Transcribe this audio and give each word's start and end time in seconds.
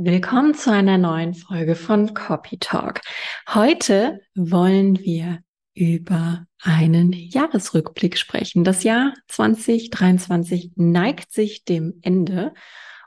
Willkommen 0.00 0.54
zu 0.54 0.70
einer 0.70 0.96
neuen 0.96 1.34
Folge 1.34 1.74
von 1.74 2.14
Copy 2.14 2.56
Talk. 2.58 3.00
Heute 3.52 4.20
wollen 4.36 4.96
wir 5.00 5.40
über 5.74 6.46
einen 6.62 7.12
Jahresrückblick 7.12 8.16
sprechen. 8.16 8.62
Das 8.62 8.84
Jahr 8.84 9.12
2023 9.26 10.70
neigt 10.76 11.32
sich 11.32 11.64
dem 11.64 11.98
Ende 12.02 12.54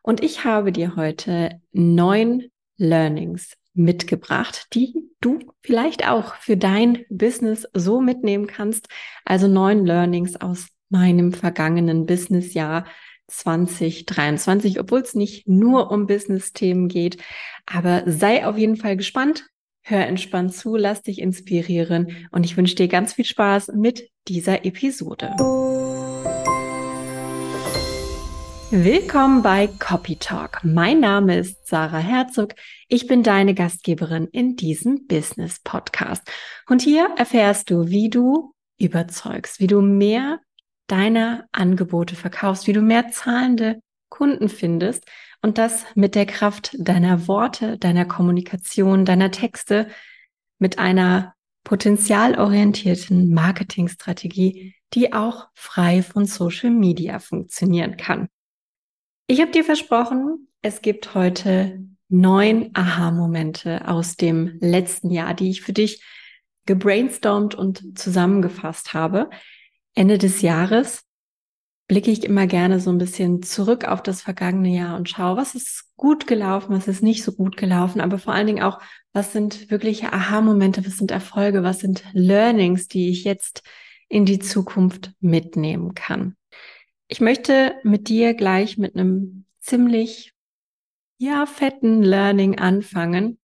und 0.03 0.21
ich 0.21 0.43
habe 0.43 0.73
dir 0.73 0.97
heute 0.97 1.61
neun 1.71 2.49
Learnings 2.75 3.55
mitgebracht, 3.73 4.67
die 4.73 4.93
du 5.21 5.39
vielleicht 5.61 6.09
auch 6.09 6.35
für 6.35 6.57
dein 6.57 7.05
Business 7.09 7.65
so 7.73 8.01
mitnehmen 8.01 8.47
kannst. 8.47 8.89
Also 9.23 9.47
neun 9.47 9.85
Learnings 9.85 10.35
aus 10.35 10.67
meinem 10.89 11.31
vergangenen 11.31 12.05
Businessjahr 12.05 12.83
2023, 13.31 14.79
obwohl 14.79 15.01
es 15.01 15.15
nicht 15.15 15.47
nur 15.47 15.91
um 15.91 16.05
Business-Themen 16.05 16.87
geht. 16.87 17.17
Aber 17.65 18.03
sei 18.05 18.45
auf 18.45 18.57
jeden 18.57 18.75
Fall 18.75 18.97
gespannt, 18.97 19.47
hör 19.83 20.05
entspannt 20.05 20.53
zu, 20.53 20.75
lass 20.75 21.01
dich 21.01 21.19
inspirieren 21.19 22.27
und 22.31 22.45
ich 22.45 22.57
wünsche 22.57 22.75
dir 22.75 22.87
ganz 22.87 23.13
viel 23.13 23.25
Spaß 23.25 23.71
mit 23.75 24.09
dieser 24.27 24.65
Episode. 24.65 25.35
Willkommen 28.73 29.41
bei 29.41 29.67
Copy 29.67 30.15
Talk. 30.15 30.63
Mein 30.63 31.01
Name 31.01 31.37
ist 31.39 31.67
Sarah 31.67 31.99
Herzog. 31.99 32.53
Ich 32.87 33.05
bin 33.05 33.21
deine 33.21 33.53
Gastgeberin 33.53 34.29
in 34.31 34.55
diesem 34.55 35.07
Business 35.07 35.59
Podcast. 35.61 36.23
Und 36.69 36.81
hier 36.81 37.09
erfährst 37.17 37.69
du, 37.69 37.89
wie 37.89 38.09
du 38.09 38.53
überzeugst, 38.79 39.59
wie 39.59 39.67
du 39.67 39.81
mehr 39.81 40.39
deiner 40.87 41.47
Angebote 41.51 42.15
verkaufst, 42.15 42.67
wie 42.67 42.73
du 42.73 42.81
mehr 42.81 43.09
zahlende 43.09 43.81
Kunden 44.09 44.49
findest 44.49 45.05
und 45.41 45.57
das 45.57 45.85
mit 45.95 46.15
der 46.15 46.25
Kraft 46.25 46.75
deiner 46.77 47.27
Worte, 47.27 47.77
deiner 47.77 48.05
Kommunikation, 48.05 49.05
deiner 49.05 49.31
Texte, 49.31 49.87
mit 50.59 50.77
einer 50.77 51.33
potenzialorientierten 51.63 53.33
Marketingstrategie, 53.33 54.75
die 54.93 55.13
auch 55.13 55.47
frei 55.53 56.03
von 56.03 56.25
Social 56.25 56.69
Media 56.69 57.19
funktionieren 57.19 57.97
kann. 57.97 58.27
Ich 59.27 59.41
habe 59.41 59.51
dir 59.51 59.63
versprochen, 59.63 60.47
es 60.61 60.81
gibt 60.81 61.15
heute 61.15 61.79
neun 62.09 62.71
Aha-Momente 62.73 63.87
aus 63.87 64.17
dem 64.17 64.57
letzten 64.59 65.09
Jahr, 65.09 65.33
die 65.33 65.49
ich 65.49 65.61
für 65.61 65.73
dich 65.73 66.03
gebrainstormt 66.65 67.55
und 67.55 67.97
zusammengefasst 67.97 68.93
habe. 68.93 69.29
Ende 69.95 70.17
des 70.17 70.41
Jahres 70.41 71.03
blicke 71.87 72.09
ich 72.09 72.23
immer 72.23 72.47
gerne 72.47 72.79
so 72.79 72.89
ein 72.89 72.97
bisschen 72.97 73.43
zurück 73.43 73.85
auf 73.85 74.01
das 74.01 74.21
vergangene 74.21 74.69
Jahr 74.69 74.95
und 74.95 75.09
schaue, 75.09 75.35
was 75.35 75.55
ist 75.55 75.91
gut 75.97 76.25
gelaufen, 76.25 76.73
was 76.73 76.87
ist 76.87 77.03
nicht 77.03 77.23
so 77.23 77.33
gut 77.33 77.57
gelaufen, 77.57 77.99
aber 77.99 78.17
vor 78.17 78.33
allen 78.33 78.47
Dingen 78.47 78.63
auch, 78.63 78.79
was 79.11 79.33
sind 79.33 79.69
wirkliche 79.69 80.13
Aha-Momente, 80.13 80.85
was 80.85 80.97
sind 80.97 81.11
Erfolge, 81.11 81.63
was 81.63 81.79
sind 81.79 82.05
Learnings, 82.13 82.87
die 82.87 83.09
ich 83.09 83.25
jetzt 83.25 83.63
in 84.07 84.25
die 84.25 84.39
Zukunft 84.39 85.11
mitnehmen 85.19 85.93
kann. 85.93 86.37
Ich 87.09 87.19
möchte 87.19 87.75
mit 87.83 88.07
dir 88.07 88.35
gleich 88.35 88.77
mit 88.77 88.95
einem 88.95 89.43
ziemlich, 89.59 90.33
ja, 91.17 91.45
fetten 91.45 92.03
Learning 92.03 92.57
anfangen. 92.57 93.37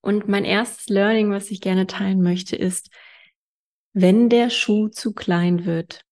Und 0.00 0.28
mein 0.28 0.44
erstes 0.44 0.88
Learning, 0.88 1.30
was 1.30 1.50
ich 1.50 1.60
gerne 1.60 1.88
teilen 1.88 2.22
möchte, 2.22 2.54
ist, 2.54 2.90
wenn 3.94 4.28
der 4.28 4.50
Schuh 4.50 4.88
zu 4.88 5.14
klein 5.14 5.64
wird, 5.64 6.02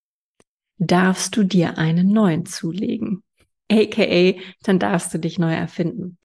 darfst 0.78 1.36
du 1.36 1.42
dir 1.42 1.78
einen 1.78 2.12
neuen 2.12 2.46
zulegen. 2.46 3.24
AKA, 3.70 4.38
dann 4.62 4.78
darfst 4.78 5.12
du 5.12 5.18
dich 5.18 5.38
neu 5.38 5.52
erfinden. 5.52 6.16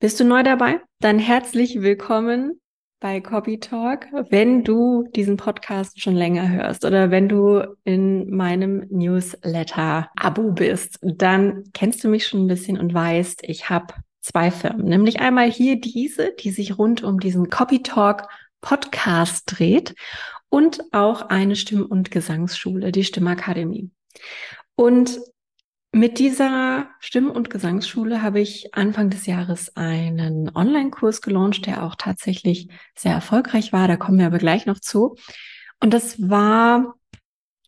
Bist 0.00 0.20
du 0.20 0.24
neu 0.24 0.42
dabei? 0.42 0.80
Dann 1.00 1.18
herzlich 1.18 1.80
willkommen 1.80 2.60
bei 3.00 3.22
Copy 3.22 3.58
Talk. 3.58 4.06
Wenn 4.28 4.64
du 4.64 5.08
diesen 5.14 5.38
Podcast 5.38 5.98
schon 5.98 6.14
länger 6.14 6.50
hörst 6.50 6.84
oder 6.84 7.10
wenn 7.10 7.28
du 7.28 7.74
in 7.84 8.28
meinem 8.28 8.86
Newsletter 8.90 10.10
Abo 10.16 10.52
bist, 10.52 10.98
dann 11.00 11.64
kennst 11.72 12.04
du 12.04 12.08
mich 12.08 12.26
schon 12.26 12.44
ein 12.44 12.48
bisschen 12.48 12.78
und 12.78 12.92
weißt, 12.92 13.44
ich 13.44 13.70
habe 13.70 13.94
zwei 14.20 14.50
Firmen. 14.50 14.86
Nämlich 14.86 15.20
einmal 15.20 15.50
hier 15.50 15.80
diese, 15.80 16.32
die 16.38 16.50
sich 16.50 16.76
rund 16.78 17.02
um 17.02 17.18
diesen 17.18 17.48
Copy 17.48 17.82
Talk 17.82 18.28
Podcast 18.60 19.44
dreht 19.46 19.94
und 20.52 20.92
auch 20.92 21.30
eine 21.30 21.56
Stimm- 21.56 21.86
und 21.86 22.10
Gesangsschule, 22.10 22.92
die 22.92 23.04
Stimmakademie. 23.04 23.90
Und 24.74 25.18
mit 25.92 26.18
dieser 26.18 26.90
Stimm- 27.00 27.30
und 27.30 27.48
Gesangsschule 27.48 28.20
habe 28.20 28.40
ich 28.40 28.74
Anfang 28.74 29.08
des 29.08 29.24
Jahres 29.24 29.74
einen 29.76 30.54
Online-Kurs 30.54 31.22
gelauncht, 31.22 31.64
der 31.64 31.82
auch 31.82 31.94
tatsächlich 31.94 32.68
sehr 32.94 33.14
erfolgreich 33.14 33.72
war. 33.72 33.88
Da 33.88 33.96
kommen 33.96 34.18
wir 34.18 34.26
aber 34.26 34.36
gleich 34.36 34.66
noch 34.66 34.78
zu. 34.78 35.16
Und 35.80 35.94
das 35.94 36.28
war 36.28 36.96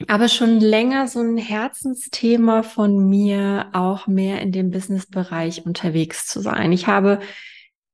aber 0.07 0.29
schon 0.29 0.61
länger 0.61 1.09
so 1.09 1.21
ein 1.21 1.39
Herzensthema 1.39 2.63
von 2.63 3.09
mir, 3.09 3.71
auch 3.73 4.07
mehr 4.07 4.43
in 4.43 4.53
dem 4.53 4.71
Business-Bereich 4.71 5.65
unterwegs 5.65 6.27
zu 6.27 6.41
sein. 6.41 6.71
Ich 6.71 6.87
habe 6.87 7.21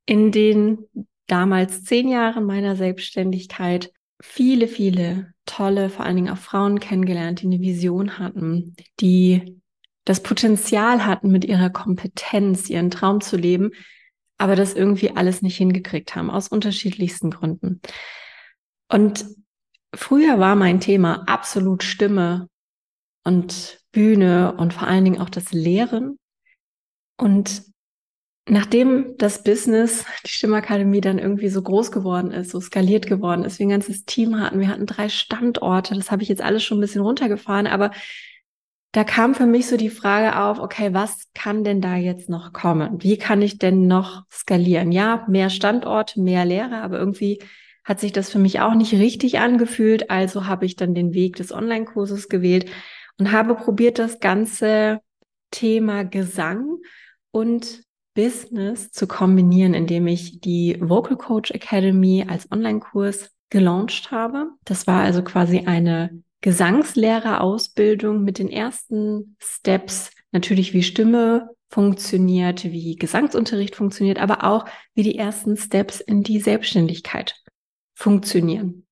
in 0.05 0.33
den 0.33 0.79
damals 1.29 1.84
zehn 1.84 2.09
Jahren 2.09 2.45
meiner 2.45 2.75
Selbstständigkeit 2.75 3.93
viele, 4.20 4.69
viele 4.69 5.32
tolle, 5.47 5.91
vor 5.91 6.04
allen 6.04 6.16
Dingen 6.16 6.31
auch 6.31 6.38
Frauen 6.38 6.81
kennengelernt, 6.81 7.41
die 7.41 7.47
eine 7.47 7.60
Vision 7.60 8.19
hatten, 8.19 8.76
die 9.00 9.60
das 10.04 10.22
Potenzial 10.22 11.06
hatten, 11.06 11.31
mit 11.31 11.44
ihrer 11.44 11.70
Kompetenz 11.70 12.69
ihren 12.69 12.91
Traum 12.91 13.20
zu 13.20 13.36
leben, 13.36 13.70
aber 14.38 14.56
das 14.56 14.75
irgendwie 14.75 15.10
alles 15.10 15.42
nicht 15.42 15.56
hingekriegt 15.56 16.14
haben, 16.14 16.31
aus 16.31 16.48
unterschiedlichsten 16.48 17.31
Gründen. 17.31 17.81
Und 18.88 19.26
früher 19.94 20.38
war 20.38 20.56
mein 20.56 20.81
Thema 20.81 21.25
absolut 21.26 21.82
Stimme 21.82 22.48
und 23.25 23.81
Bühne 23.92 24.54
und 24.56 24.72
vor 24.72 24.88
allen 24.88 25.04
Dingen 25.04 25.20
auch 25.20 25.31
das 25.31 25.52
Lehren. 25.52 26.19
Und 27.16 27.62
Nachdem 28.50 29.15
das 29.16 29.44
Business, 29.44 30.05
die 30.27 30.31
Stimmakademie 30.31 31.00
dann 31.00 31.21
irgendwie 31.21 31.50
so 31.50 31.62
groß 31.62 31.93
geworden 31.93 32.33
ist, 32.33 32.50
so 32.50 32.61
skaliert 32.61 33.06
geworden 33.06 33.44
ist, 33.44 33.61
wir 33.61 33.66
ein 33.66 33.71
ganzes 33.71 34.05
Team 34.06 34.41
hatten, 34.41 34.59
wir 34.59 34.66
hatten 34.66 34.87
drei 34.87 35.09
Standorte, 35.09 35.94
das 35.94 36.11
habe 36.11 36.25
ich 36.25 36.28
jetzt 36.28 36.43
alles 36.43 36.65
schon 36.65 36.78
ein 36.78 36.81
bisschen 36.81 37.03
runtergefahren, 37.03 37.69
aber 37.69 37.93
da 38.91 39.05
kam 39.05 39.37
für 39.37 39.47
mich 39.47 39.69
so 39.69 39.77
die 39.77 39.88
Frage 39.88 40.37
auf, 40.37 40.59
okay, 40.59 40.93
was 40.93 41.28
kann 41.33 41.62
denn 41.62 41.81
da 41.81 41.94
jetzt 41.94 42.28
noch 42.28 42.53
kommen? 42.53 43.00
Wie 43.00 43.19
kann 43.19 43.41
ich 43.41 43.59
denn 43.59 43.87
noch 43.87 44.25
skalieren? 44.33 44.91
Ja, 44.91 45.25
mehr 45.28 45.49
Standorte, 45.49 46.21
mehr 46.21 46.44
Lehre, 46.44 46.82
aber 46.82 46.99
irgendwie 46.99 47.38
hat 47.84 48.00
sich 48.00 48.11
das 48.11 48.31
für 48.31 48.41
mich 48.41 48.59
auch 48.59 48.75
nicht 48.75 48.94
richtig 48.94 49.38
angefühlt. 49.38 50.11
Also 50.11 50.49
habe 50.49 50.67
ich 50.67 50.75
dann 50.75 50.93
den 50.93 51.15
Weg 51.15 51.37
des 51.37 51.53
Online-Kurses 51.53 52.28
gewählt 52.28 52.69
und 53.17 53.31
habe 53.31 53.55
probiert, 53.55 54.00
das 54.00 54.19
ganze 54.19 54.99
Thema 55.53 56.03
Gesang 56.03 56.78
und 57.31 57.84
Business 58.15 58.91
zu 58.91 59.06
kombinieren, 59.06 59.75
indem 59.75 60.06
ich 60.06 60.41
die 60.41 60.76
Vocal 60.81 61.16
Coach 61.16 61.50
Academy 61.53 62.25
als 62.28 62.50
Online-Kurs 62.50 63.31
gelauncht 63.50 64.10
habe. 64.10 64.50
Das 64.65 64.87
war 64.87 65.03
also 65.03 65.22
quasi 65.22 65.60
eine 65.66 66.22
Gesangslehrerausbildung 66.41 68.22
mit 68.22 68.38
den 68.38 68.49
ersten 68.49 69.37
Steps, 69.38 70.10
natürlich 70.32 70.72
wie 70.72 70.82
Stimme 70.82 71.50
funktioniert, 71.69 72.65
wie 72.65 72.97
Gesangsunterricht 72.97 73.76
funktioniert, 73.76 74.19
aber 74.19 74.44
auch 74.44 74.65
wie 74.94 75.03
die 75.03 75.16
ersten 75.16 75.56
Steps 75.56 76.00
in 76.00 76.22
die 76.22 76.41
Selbstständigkeit 76.41 77.37
funktionieren. 77.94 78.87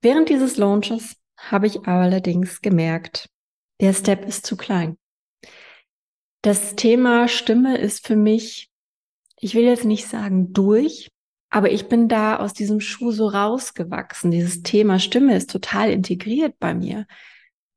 Während 0.00 0.28
dieses 0.28 0.56
Launches 0.56 1.16
habe 1.36 1.66
ich 1.66 1.86
allerdings 1.86 2.62
gemerkt, 2.62 3.28
der 3.80 3.92
Step 3.92 4.26
ist 4.26 4.46
zu 4.46 4.56
klein. 4.56 4.96
Das 6.44 6.76
Thema 6.76 7.26
Stimme 7.26 7.78
ist 7.78 8.06
für 8.06 8.16
mich, 8.16 8.68
ich 9.40 9.54
will 9.54 9.64
jetzt 9.64 9.86
nicht 9.86 10.06
sagen 10.06 10.52
durch, 10.52 11.10
aber 11.48 11.72
ich 11.72 11.88
bin 11.88 12.06
da 12.06 12.36
aus 12.36 12.52
diesem 12.52 12.80
Schuh 12.80 13.12
so 13.12 13.28
rausgewachsen. 13.28 14.30
Dieses 14.30 14.62
Thema 14.62 14.98
Stimme 14.98 15.34
ist 15.38 15.48
total 15.48 15.90
integriert 15.90 16.56
bei 16.60 16.74
mir. 16.74 17.06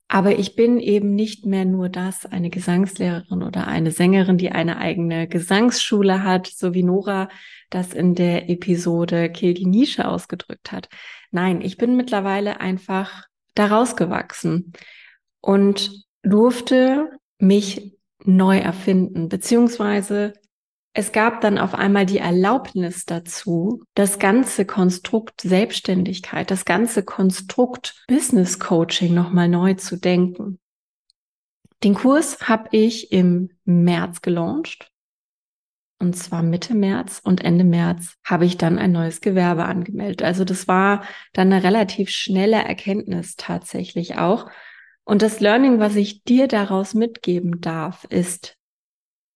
Aber 0.09 0.37
ich 0.37 0.57
bin 0.57 0.81
eben 0.81 1.15
nicht 1.15 1.45
mehr 1.45 1.63
nur 1.63 1.87
das, 1.87 2.25
eine 2.25 2.49
Gesangslehrerin 2.49 3.41
oder 3.41 3.67
eine 3.67 3.91
Sängerin, 3.91 4.37
die 4.37 4.51
eine 4.51 4.79
eigene 4.79 5.29
Gesangsschule 5.29 6.23
hat, 6.23 6.47
so 6.47 6.73
wie 6.73 6.83
Nora 6.83 7.29
das 7.69 7.93
in 7.93 8.15
der 8.15 8.49
Episode 8.49 9.31
Kill 9.31 9.53
die 9.53 9.65
Nische 9.65 10.05
ausgedrückt 10.05 10.73
hat. 10.73 10.89
Nein, 11.31 11.61
ich 11.61 11.77
bin 11.77 11.95
mittlerweile 11.95 12.59
einfach 12.59 13.27
da 13.55 13.67
rausgewachsen 13.67 14.73
und 15.39 16.03
durfte 16.21 17.11
mich 17.39 17.96
neu 18.27 18.57
erfinden, 18.59 19.29
beziehungsweise 19.29 20.33
es 20.93 21.11
gab 21.11 21.41
dann 21.41 21.59
auf 21.59 21.75
einmal 21.75 22.07
die 22.07 22.17
Erlaubnis 22.17 23.05
dazu, 23.05 23.83
das 23.93 24.17
ganze 24.17 24.65
Konstrukt 24.65 25.41
Selbstständigkeit, 25.41 26.49
das 26.49 26.65
ganze 26.65 27.03
Konstrukt 27.03 28.03
Business 28.07 28.57
Coaching 28.57 29.13
nochmal 29.13 29.47
neu 29.47 29.75
zu 29.75 29.97
denken. 29.97 30.59
Den 31.83 31.93
Kurs 31.93 32.49
habe 32.49 32.69
ich 32.71 33.11
im 33.11 33.51
März 33.63 34.23
gelauncht 34.23 34.91
Und 35.99 36.15
zwar 36.15 36.41
Mitte 36.41 36.73
März 36.73 37.21
und 37.23 37.43
Ende 37.43 37.63
März 37.63 38.17
habe 38.23 38.45
ich 38.45 38.57
dann 38.57 38.79
ein 38.79 38.91
neues 38.91 39.21
Gewerbe 39.21 39.65
angemeldet. 39.65 40.23
Also 40.23 40.45
das 40.45 40.67
war 40.67 41.03
dann 41.33 41.53
eine 41.53 41.63
relativ 41.63 42.09
schnelle 42.09 42.57
Erkenntnis 42.57 43.35
tatsächlich 43.35 44.17
auch. 44.17 44.49
Und 45.07 45.21
das 45.21 45.39
Learning, 45.39 45.79
was 45.79 45.95
ich 45.95 46.23
dir 46.23 46.49
daraus 46.49 46.93
mitgeben 46.93 47.61
darf, 47.61 48.03
ist, 48.09 48.57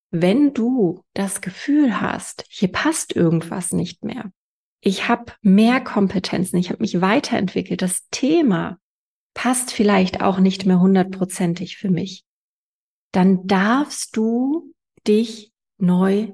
wenn 0.09 0.53
du 0.53 1.05
das 1.13 1.39
Gefühl 1.39 2.01
hast, 2.01 2.43
hier 2.49 2.69
passt 2.69 3.15
irgendwas 3.15 3.71
nicht 3.71 4.03
mehr, 4.03 4.33
ich 4.81 5.07
habe 5.07 5.31
mehr 5.41 5.79
Kompetenzen, 5.79 6.57
ich 6.57 6.71
habe 6.71 6.81
mich 6.81 6.99
weiterentwickelt, 6.99 7.81
das 7.81 8.05
Thema 8.09 8.79
passt 9.33 9.71
vielleicht 9.71 10.19
auch 10.19 10.39
nicht 10.39 10.65
mehr 10.65 10.81
hundertprozentig 10.81 11.77
für 11.77 11.89
mich, 11.89 12.25
dann 13.13 13.47
darfst 13.47 14.17
du 14.17 14.73
dich 15.07 15.53
neu 15.77 16.33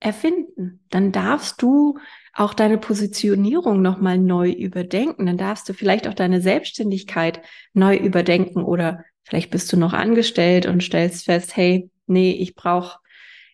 erfinden. 0.00 0.84
Dann 0.90 1.12
darfst 1.12 1.62
du 1.62 2.00
auch 2.34 2.54
deine 2.54 2.78
Positionierung 2.78 3.80
nochmal 3.80 4.18
neu 4.18 4.50
überdenken. 4.50 5.26
Dann 5.26 5.38
darfst 5.38 5.68
du 5.68 5.72
vielleicht 5.72 6.08
auch 6.08 6.14
deine 6.14 6.40
Selbstständigkeit 6.40 7.40
neu 7.72 7.96
überdenken 7.96 8.62
oder 8.62 9.04
vielleicht 9.22 9.50
bist 9.50 9.72
du 9.72 9.76
noch 9.76 9.92
angestellt 9.92 10.66
und 10.66 10.82
stellst 10.82 11.24
fest, 11.24 11.56
hey, 11.56 11.90
nee, 12.06 12.32
ich 12.32 12.54
brauche 12.54 12.98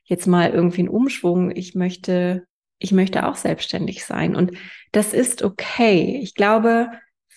jetzt 0.04 0.26
mal 0.26 0.50
irgendwie 0.50 0.80
einen 0.80 0.88
Umschwung. 0.88 1.54
Ich 1.54 1.74
möchte, 1.74 2.44
ich 2.78 2.92
möchte 2.92 3.26
auch 3.26 3.36
selbstständig 3.36 4.04
sein. 4.04 4.34
Und 4.34 4.52
das 4.92 5.12
ist 5.12 5.42
okay. 5.42 6.18
Ich 6.22 6.34
glaube, 6.34 6.88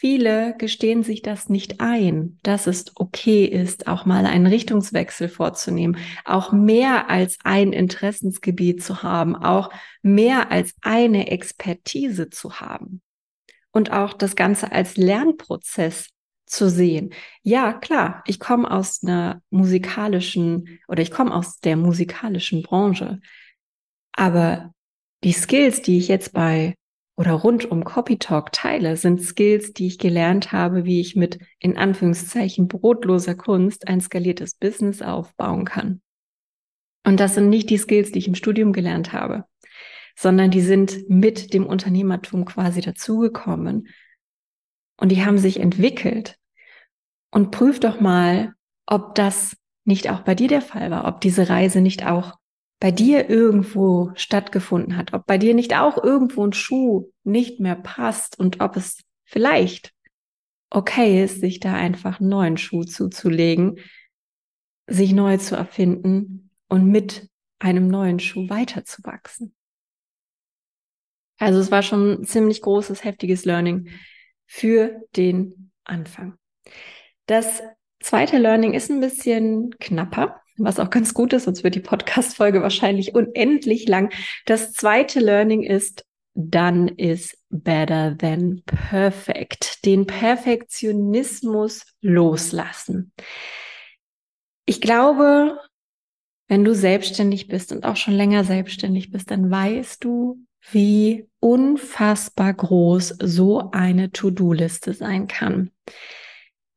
Viele 0.03 0.53
gestehen 0.57 1.01
sich 1.01 1.21
das 1.21 1.47
nicht 1.47 1.79
ein, 1.79 2.37
dass 2.43 2.67
es 2.67 2.91
okay 2.95 3.45
ist, 3.45 3.87
auch 3.87 4.05
mal 4.05 4.25
einen 4.25 4.47
Richtungswechsel 4.47 5.29
vorzunehmen, 5.29 5.95
auch 6.25 6.51
mehr 6.51 7.09
als 7.09 7.37
ein 7.45 7.71
Interessensgebiet 7.71 8.83
zu 8.83 9.01
haben, 9.01 9.33
auch 9.33 9.69
mehr 10.01 10.51
als 10.51 10.73
eine 10.81 11.31
Expertise 11.31 12.29
zu 12.29 12.59
haben 12.59 13.01
und 13.71 13.93
auch 13.93 14.11
das 14.11 14.35
Ganze 14.35 14.73
als 14.73 14.97
Lernprozess 14.97 16.09
zu 16.45 16.69
sehen. 16.69 17.13
Ja, 17.41 17.71
klar, 17.71 18.25
ich 18.27 18.41
komme 18.41 18.69
aus 18.69 19.03
einer 19.03 19.41
musikalischen 19.51 20.81
oder 20.89 21.01
ich 21.01 21.11
komme 21.11 21.33
aus 21.33 21.61
der 21.61 21.77
musikalischen 21.77 22.61
Branche, 22.61 23.21
aber 24.11 24.73
die 25.23 25.31
Skills, 25.31 25.81
die 25.81 25.97
ich 25.97 26.09
jetzt 26.09 26.33
bei 26.33 26.75
oder 27.15 27.33
rund 27.33 27.69
um 27.69 27.83
Copy 27.83 28.17
Talk 28.17 28.51
teile, 28.51 28.97
sind 28.97 29.21
Skills, 29.21 29.73
die 29.73 29.87
ich 29.87 29.99
gelernt 29.99 30.51
habe, 30.51 30.85
wie 30.85 30.99
ich 30.99 31.15
mit 31.15 31.39
in 31.59 31.77
Anführungszeichen 31.77 32.67
brotloser 32.67 33.35
Kunst 33.35 33.87
ein 33.87 34.01
skaliertes 34.01 34.55
Business 34.55 35.01
aufbauen 35.01 35.65
kann. 35.65 36.01
Und 37.05 37.19
das 37.19 37.35
sind 37.35 37.49
nicht 37.49 37.69
die 37.69 37.77
Skills, 37.77 38.11
die 38.11 38.19
ich 38.19 38.27
im 38.27 38.35
Studium 38.35 38.73
gelernt 38.73 39.13
habe, 39.13 39.45
sondern 40.15 40.51
die 40.51 40.61
sind 40.61 41.09
mit 41.09 41.53
dem 41.53 41.65
Unternehmertum 41.65 42.45
quasi 42.45 42.81
dazugekommen 42.81 43.89
und 44.97 45.11
die 45.11 45.23
haben 45.23 45.37
sich 45.37 45.59
entwickelt. 45.59 46.37
Und 47.31 47.51
prüf 47.51 47.79
doch 47.79 47.99
mal, 47.99 48.53
ob 48.85 49.15
das 49.15 49.57
nicht 49.85 50.09
auch 50.09 50.21
bei 50.21 50.35
dir 50.35 50.47
der 50.47 50.61
Fall 50.61 50.91
war, 50.91 51.07
ob 51.07 51.21
diese 51.21 51.49
Reise 51.49 51.81
nicht 51.81 52.05
auch 52.05 52.37
bei 52.83 52.91
dir 52.91 53.29
irgendwo 53.29 54.11
stattgefunden 54.15 54.97
hat, 54.97 55.13
ob 55.13 55.25
bei 55.25 55.37
dir 55.37 55.53
nicht 55.53 55.73
auch 55.73 56.03
irgendwo 56.03 56.45
ein 56.45 56.51
Schuh 56.51 57.13
nicht 57.23 57.61
mehr 57.61 57.77
passt 57.77 58.37
und 58.37 58.59
ob 58.59 58.75
es 58.75 58.97
vielleicht 59.23 59.93
okay 60.69 61.23
ist, 61.23 61.39
sich 61.39 61.61
da 61.61 61.75
einfach 61.75 62.19
einen 62.19 62.27
neuen 62.27 62.57
Schuh 62.57 62.83
zuzulegen, 62.83 63.79
sich 64.85 65.13
neu 65.13 65.37
zu 65.37 65.55
erfinden 65.55 66.49
und 66.67 66.85
mit 66.85 67.29
einem 67.57 67.87
neuen 67.87 68.19
Schuh 68.19 68.49
weiterzuwachsen. 68.49 69.55
Also 71.39 71.61
es 71.61 71.71
war 71.71 71.83
schon 71.83 72.19
ein 72.19 72.25
ziemlich 72.25 72.61
großes, 72.61 73.05
heftiges 73.05 73.45
Learning 73.45 73.91
für 74.45 75.03
den 75.15 75.71
Anfang. 75.85 76.37
Das 77.27 77.63
zweite 78.01 78.39
Learning 78.39 78.73
ist 78.73 78.91
ein 78.91 78.99
bisschen 78.99 79.73
knapper 79.79 80.42
was 80.57 80.79
auch 80.79 80.89
ganz 80.89 81.13
gut 81.13 81.33
ist, 81.33 81.45
sonst 81.45 81.63
wird 81.63 81.75
die 81.75 81.79
Podcast-Folge 81.79 82.61
wahrscheinlich 82.61 83.15
unendlich 83.15 83.87
lang. 83.87 84.11
Das 84.45 84.73
zweite 84.73 85.19
Learning 85.19 85.63
ist, 85.63 86.05
dann 86.35 86.87
ist 86.87 87.37
better 87.49 88.17
than 88.17 88.63
perfect. 88.65 89.85
Den 89.85 90.07
Perfektionismus 90.07 91.85
loslassen. 92.01 93.11
Ich 94.65 94.81
glaube, 94.81 95.59
wenn 96.47 96.63
du 96.63 96.73
selbstständig 96.73 97.47
bist 97.47 97.71
und 97.71 97.85
auch 97.85 97.95
schon 97.95 98.13
länger 98.13 98.43
selbstständig 98.43 99.11
bist, 99.11 99.31
dann 99.31 99.49
weißt 99.49 100.03
du, 100.03 100.39
wie 100.71 101.27
unfassbar 101.39 102.53
groß 102.53 103.17
so 103.21 103.71
eine 103.71 104.11
To-Do-Liste 104.11 104.93
sein 104.93 105.27
kann. 105.27 105.71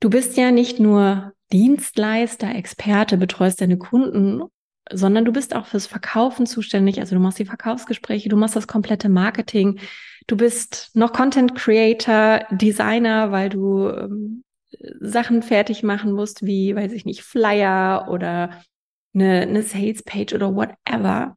Du 0.01 0.11
bist 0.11 0.37
ja 0.37 0.51
nicht 0.51 0.81
nur 0.81 1.33
Dienstleister, 1.53 2.55
Experte, 2.55 3.17
betreust 3.17 3.61
deine 3.61 3.79
Kunden, 3.79 4.43
sondern 4.91 5.25
du 5.25 5.33
bist 5.33 5.55
auch 5.55 5.67
fürs 5.67 5.87
Verkaufen 5.87 6.47
zuständig. 6.47 7.01
Also 7.01 7.17
du 7.17 7.21
machst 7.21 7.39
die 7.39 7.45
Verkaufsgespräche, 7.45 8.29
du 8.29 8.37
machst 8.37 8.57
das 8.57 8.67
komplette 8.67 9.09
Marketing, 9.09 9.81
du 10.27 10.37
bist 10.37 10.91
noch 10.95 11.13
Content 11.13 11.55
Creator, 11.55 12.47
Designer, 12.51 13.33
weil 13.33 13.49
du 13.49 13.89
ähm, 13.89 14.45
Sachen 15.01 15.43
fertig 15.43 15.83
machen 15.83 16.13
musst, 16.13 16.45
wie, 16.45 16.75
weiß 16.75 16.93
ich 16.93 17.05
nicht, 17.05 17.23
Flyer 17.23 18.09
oder 18.11 18.51
eine, 19.15 19.43
eine 19.43 19.63
Sales 19.63 20.03
Page 20.03 20.35
oder 20.35 20.55
whatever. 20.55 21.37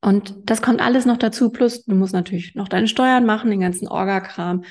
Und 0.00 0.34
das 0.44 0.60
kommt 0.60 0.82
alles 0.82 1.06
noch 1.06 1.16
dazu. 1.16 1.50
Plus, 1.50 1.84
du 1.84 1.94
musst 1.94 2.12
natürlich 2.12 2.54
noch 2.54 2.68
deine 2.68 2.88
Steuern 2.88 3.24
machen, 3.24 3.50
den 3.50 3.60
ganzen 3.60 3.88
Orga-Kram. 3.88 4.64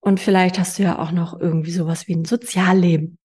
Und 0.00 0.20
vielleicht 0.20 0.58
hast 0.58 0.78
du 0.78 0.82
ja 0.82 0.98
auch 0.98 1.12
noch 1.12 1.38
irgendwie 1.38 1.70
sowas 1.70 2.08
wie 2.08 2.14
ein 2.14 2.24
Sozialleben. 2.24 3.17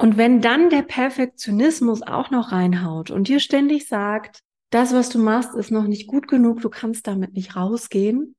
Und 0.00 0.16
wenn 0.16 0.40
dann 0.40 0.70
der 0.70 0.82
Perfektionismus 0.82 2.02
auch 2.02 2.30
noch 2.30 2.52
reinhaut 2.52 3.10
und 3.10 3.26
dir 3.26 3.40
ständig 3.40 3.88
sagt, 3.88 4.42
das, 4.70 4.92
was 4.92 5.08
du 5.08 5.18
machst, 5.18 5.54
ist 5.54 5.72
noch 5.72 5.88
nicht 5.88 6.06
gut 6.06 6.28
genug, 6.28 6.60
du 6.60 6.70
kannst 6.70 7.08
damit 7.08 7.32
nicht 7.34 7.56
rausgehen, 7.56 8.36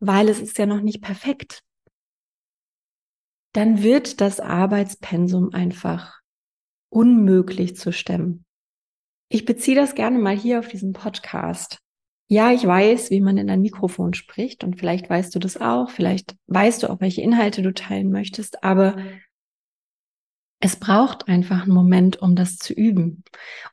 weil 0.00 0.28
es 0.28 0.38
ist 0.38 0.58
ja 0.58 0.66
noch 0.66 0.82
nicht 0.82 1.00
perfekt, 1.00 1.62
dann 3.54 3.82
wird 3.82 4.20
das 4.20 4.38
Arbeitspensum 4.38 5.54
einfach 5.54 6.20
unmöglich 6.90 7.76
zu 7.76 7.90
stemmen. 7.90 8.44
Ich 9.30 9.46
beziehe 9.46 9.76
das 9.76 9.94
gerne 9.94 10.18
mal 10.18 10.36
hier 10.36 10.58
auf 10.58 10.68
diesen 10.68 10.92
Podcast. 10.92 11.78
Ja, 12.28 12.52
ich 12.52 12.66
weiß, 12.66 13.10
wie 13.10 13.22
man 13.22 13.38
in 13.38 13.48
ein 13.48 13.62
Mikrofon 13.62 14.12
spricht 14.12 14.62
und 14.62 14.78
vielleicht 14.78 15.08
weißt 15.08 15.34
du 15.34 15.38
das 15.38 15.58
auch, 15.58 15.88
vielleicht 15.88 16.36
weißt 16.48 16.82
du 16.82 16.90
auch, 16.90 17.00
welche 17.00 17.22
Inhalte 17.22 17.62
du 17.62 17.72
teilen 17.72 18.10
möchtest, 18.10 18.62
aber 18.62 18.96
es 20.60 20.76
braucht 20.76 21.28
einfach 21.28 21.62
einen 21.62 21.72
Moment, 21.72 22.20
um 22.20 22.34
das 22.34 22.56
zu 22.56 22.72
üben. 22.72 23.22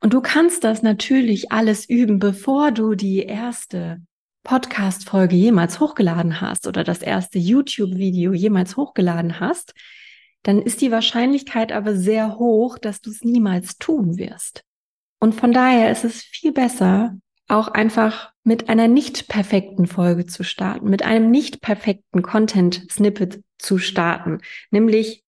Und 0.02 0.14
du 0.14 0.22
kannst 0.22 0.64
das 0.64 0.84
natürlich 0.84 1.52
alles 1.52 1.90
üben, 1.90 2.20
bevor 2.20 2.72
du 2.72 2.96
die 2.96 3.24
erste 3.24 4.02
Podcast-Folge 4.44 5.36
jemals 5.36 5.80
hochgeladen 5.80 6.40
hast 6.40 6.68
oder 6.68 6.84
das 6.84 7.02
erste 7.02 7.40
YouTube-Video 7.40 8.34
jemals 8.34 8.78
hochgeladen 8.78 9.40
hast. 9.40 9.74
Dann 10.44 10.62
ist 10.62 10.82
die 10.82 10.92
Wahrscheinlichkeit 10.92 11.72
aber 11.72 11.96
sehr 11.96 12.38
hoch, 12.38 12.78
dass 12.78 13.02
du 13.02 13.10
es 13.10 13.24
niemals 13.24 13.78
tun 13.78 14.18
wirst. 14.18 14.64
Und 15.20 15.34
von 15.34 15.52
daher 15.52 15.92
ist 15.92 16.06
es 16.06 16.22
viel 16.22 16.52
besser, 16.52 17.18
auch 17.48 17.68
einfach 17.70 18.32
mit 18.44 18.70
einer 18.70 18.88
nicht 18.88 19.28
perfekten 19.28 19.88
Folge 19.88 20.28
zu 20.28 20.44
starten, 20.44 20.90
mit 20.90 21.04
einem 21.04 21.32
nicht 21.32 21.62
perfekten 21.62 22.22
Content-Snippet 22.22 23.42
zu 23.58 23.80
starten, 23.80 24.42
nämlich 24.70 25.25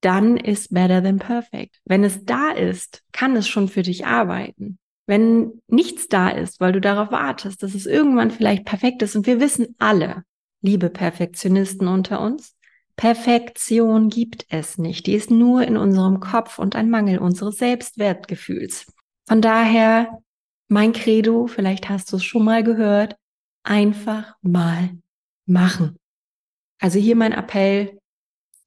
dann 0.00 0.36
ist 0.36 0.72
better 0.72 1.02
than 1.02 1.18
perfect. 1.18 1.80
Wenn 1.84 2.04
es 2.04 2.24
da 2.24 2.50
ist, 2.50 3.02
kann 3.12 3.36
es 3.36 3.48
schon 3.48 3.68
für 3.68 3.82
dich 3.82 4.06
arbeiten. 4.06 4.78
Wenn 5.06 5.62
nichts 5.68 6.08
da 6.08 6.28
ist, 6.28 6.60
weil 6.60 6.72
du 6.72 6.80
darauf 6.80 7.10
wartest, 7.10 7.62
dass 7.62 7.74
es 7.74 7.86
irgendwann 7.86 8.30
vielleicht 8.30 8.64
perfekt 8.64 9.02
ist 9.02 9.14
und 9.16 9.26
wir 9.26 9.40
wissen 9.40 9.74
alle, 9.78 10.24
liebe 10.62 10.90
Perfektionisten 10.90 11.86
unter 11.86 12.20
uns, 12.20 12.56
Perfektion 12.96 14.08
gibt 14.08 14.46
es 14.48 14.78
nicht. 14.78 15.06
Die 15.06 15.14
ist 15.14 15.30
nur 15.30 15.62
in 15.62 15.76
unserem 15.76 16.18
Kopf 16.18 16.58
und 16.58 16.74
ein 16.74 16.90
Mangel 16.90 17.18
unseres 17.18 17.58
Selbstwertgefühls. 17.58 18.86
Von 19.28 19.42
daher 19.42 20.18
mein 20.68 20.92
Credo, 20.92 21.46
vielleicht 21.46 21.88
hast 21.88 22.10
du 22.10 22.16
es 22.16 22.24
schon 22.24 22.44
mal 22.44 22.64
gehört, 22.64 23.16
einfach 23.62 24.34
mal 24.42 24.90
machen. 25.44 25.98
Also 26.80 26.98
hier 26.98 27.16
mein 27.16 27.32
Appell, 27.32 28.00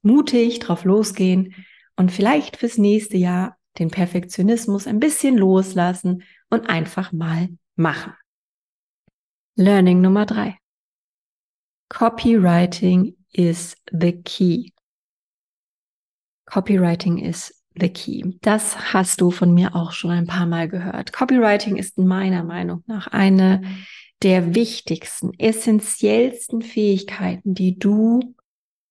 mutig 0.02 0.60
drauf 0.60 0.84
losgehen 0.84 1.56
und 1.96 2.12
vielleicht 2.12 2.58
fürs 2.58 2.78
nächste 2.78 3.18
Jahr 3.18 3.58
den 3.78 3.92
Perfektionismus 3.92 4.88
ein 4.88 5.00
bisschen 5.00 5.38
loslassen 5.38 6.24
und 6.50 6.70
einfach 6.70 7.12
mal 7.12 7.50
machen. 7.76 8.14
Learning 9.56 10.02
Nummer 10.02 10.26
drei. 10.26 10.58
Copywriting 11.90 13.16
is 13.32 13.76
the 13.92 14.14
key. 14.14 14.72
Copywriting 16.46 17.18
ist 17.18 17.64
the 17.76 17.90
key. 17.90 18.38
Das 18.42 18.94
hast 18.94 19.22
du 19.22 19.32
von 19.32 19.54
mir 19.54 19.76
auch 19.76 19.92
schon 19.92 20.12
ein 20.12 20.28
paar 20.28 20.46
Mal 20.46 20.68
gehört. 20.68 21.14
Copywriting 21.14 21.76
ist 21.76 21.98
meiner 21.98 22.44
Meinung 22.44 22.84
nach 22.88 23.08
eine 23.08 23.62
der 24.22 24.54
wichtigsten, 24.54 25.34
essentiellsten 25.38 26.62
Fähigkeiten, 26.62 27.54
die 27.54 27.80
du 27.80 28.36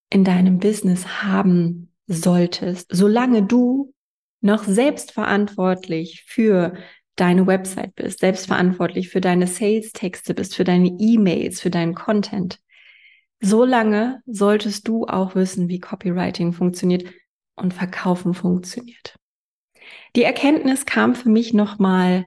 in 0.09 0.23
deinem 0.23 0.59
Business 0.59 1.21
haben 1.23 1.91
solltest, 2.07 2.87
solange 2.91 3.43
du 3.43 3.93
noch 4.41 4.63
selbstverantwortlich 4.63 6.23
für 6.27 6.73
deine 7.15 7.45
Website 7.45 7.95
bist, 7.95 8.19
selbstverantwortlich 8.19 9.09
für 9.09 9.21
deine 9.21 9.45
Sales-Texte 9.45 10.33
bist, 10.33 10.55
für 10.55 10.63
deine 10.63 10.87
E-Mails, 10.99 11.59
für 11.59 11.69
deinen 11.69 11.93
Content. 11.93 12.59
Solange 13.41 14.21
solltest 14.25 14.87
du 14.87 15.05
auch 15.05 15.35
wissen, 15.35 15.67
wie 15.67 15.79
Copywriting 15.79 16.53
funktioniert 16.53 17.03
und 17.55 17.73
Verkaufen 17.73 18.33
funktioniert. 18.33 19.15
Die 20.15 20.23
Erkenntnis 20.23 20.85
kam 20.85 21.13
für 21.13 21.29
mich 21.29 21.53
nochmal 21.53 22.25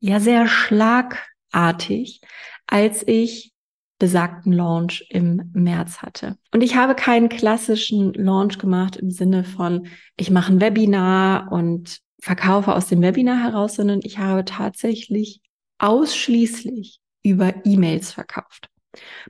ja 0.00 0.20
sehr 0.20 0.46
schlagartig, 0.46 2.20
als 2.66 3.06
ich 3.06 3.53
besagten 3.98 4.52
Launch 4.52 5.06
im 5.10 5.50
März 5.52 5.98
hatte. 5.98 6.36
Und 6.52 6.62
ich 6.62 6.76
habe 6.76 6.94
keinen 6.94 7.28
klassischen 7.28 8.12
Launch 8.14 8.58
gemacht 8.58 8.96
im 8.96 9.10
Sinne 9.10 9.44
von, 9.44 9.86
ich 10.16 10.30
mache 10.30 10.52
ein 10.52 10.60
Webinar 10.60 11.52
und 11.52 11.98
verkaufe 12.20 12.74
aus 12.74 12.88
dem 12.88 13.02
Webinar 13.02 13.42
heraus, 13.42 13.76
sondern 13.76 14.00
ich 14.02 14.18
habe 14.18 14.44
tatsächlich 14.44 15.40
ausschließlich 15.78 17.00
über 17.22 17.54
E-Mails 17.64 18.12
verkauft. 18.12 18.68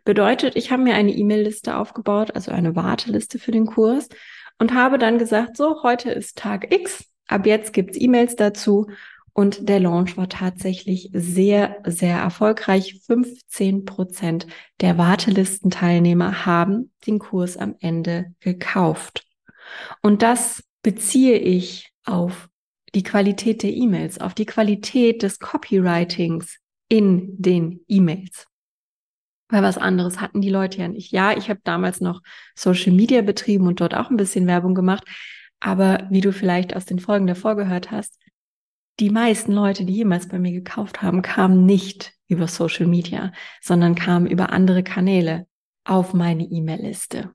Bedeutet, 0.04 0.56
ich 0.56 0.70
habe 0.70 0.82
mir 0.82 0.94
eine 0.94 1.12
E-Mail-Liste 1.12 1.76
aufgebaut, 1.76 2.34
also 2.34 2.50
eine 2.50 2.76
Warteliste 2.76 3.38
für 3.38 3.52
den 3.52 3.66
Kurs 3.66 4.08
und 4.58 4.74
habe 4.74 4.98
dann 4.98 5.18
gesagt, 5.18 5.56
so, 5.56 5.82
heute 5.82 6.10
ist 6.10 6.36
Tag 6.38 6.72
X, 6.72 7.04
ab 7.28 7.46
jetzt 7.46 7.72
gibt's 7.72 7.98
E-Mails 8.00 8.36
dazu 8.36 8.88
und 9.34 9.68
der 9.68 9.80
Launch 9.80 10.16
war 10.16 10.28
tatsächlich 10.28 11.10
sehr, 11.12 11.78
sehr 11.84 12.18
erfolgreich. 12.18 13.00
15 13.04 13.84
Prozent 13.84 14.46
der 14.80 14.96
Wartelistenteilnehmer 14.96 16.46
haben 16.46 16.92
den 17.04 17.18
Kurs 17.18 17.56
am 17.56 17.74
Ende 17.80 18.32
gekauft. 18.38 19.26
Und 20.02 20.22
das 20.22 20.62
beziehe 20.82 21.36
ich 21.36 21.90
auf 22.04 22.48
die 22.94 23.02
Qualität 23.02 23.64
der 23.64 23.72
E-Mails, 23.72 24.20
auf 24.20 24.34
die 24.34 24.46
Qualität 24.46 25.24
des 25.24 25.40
Copywritings 25.40 26.58
in 26.88 27.34
den 27.36 27.80
E-Mails. 27.88 28.46
Weil 29.48 29.64
was 29.64 29.78
anderes 29.78 30.20
hatten 30.20 30.42
die 30.42 30.50
Leute 30.50 30.78
ja 30.78 30.86
nicht. 30.86 31.10
Ja, 31.10 31.36
ich 31.36 31.50
habe 31.50 31.60
damals 31.64 32.00
noch 32.00 32.22
Social 32.54 32.92
Media 32.92 33.20
betrieben 33.20 33.66
und 33.66 33.80
dort 33.80 33.94
auch 33.94 34.10
ein 34.10 34.16
bisschen 34.16 34.46
Werbung 34.46 34.76
gemacht. 34.76 35.04
Aber 35.58 36.06
wie 36.10 36.20
du 36.20 36.32
vielleicht 36.32 36.76
aus 36.76 36.84
den 36.84 37.00
Folgen 37.00 37.26
davor 37.26 37.56
gehört 37.56 37.90
hast, 37.90 38.20
die 39.00 39.10
meisten 39.10 39.52
Leute, 39.52 39.84
die 39.84 39.94
jemals 39.94 40.28
bei 40.28 40.38
mir 40.38 40.52
gekauft 40.52 41.02
haben, 41.02 41.22
kamen 41.22 41.66
nicht 41.66 42.12
über 42.28 42.48
Social 42.48 42.86
Media, 42.86 43.32
sondern 43.60 43.94
kamen 43.94 44.26
über 44.26 44.50
andere 44.50 44.82
Kanäle 44.82 45.46
auf 45.84 46.14
meine 46.14 46.44
E-Mail-Liste. 46.44 47.34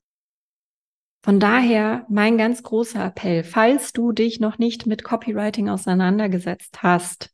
Von 1.22 1.40
daher 1.40 2.06
mein 2.10 2.38
ganz 2.38 2.64
großer 2.64 3.04
Appell, 3.06 3.44
falls 3.44 3.92
du 3.92 4.14
dich 4.14 4.40
noch 4.40 4.58
nicht 4.58 4.86
mit 4.86 5.04
Copywriting 5.04 5.68
auseinandergesetzt 5.68 6.82
hast, 6.82 7.32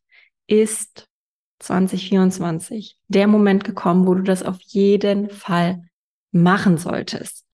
ist 0.48 1.08
2024 1.60 2.98
der 3.08 3.28
Moment 3.28 3.64
gekommen, 3.64 4.08
wo 4.08 4.16
du 4.16 4.24
das 4.24 4.44
auf 4.44 4.58
jeden 4.62 5.30
Fall 5.30 5.84
machen 6.32 6.78
solltest. 6.78 7.46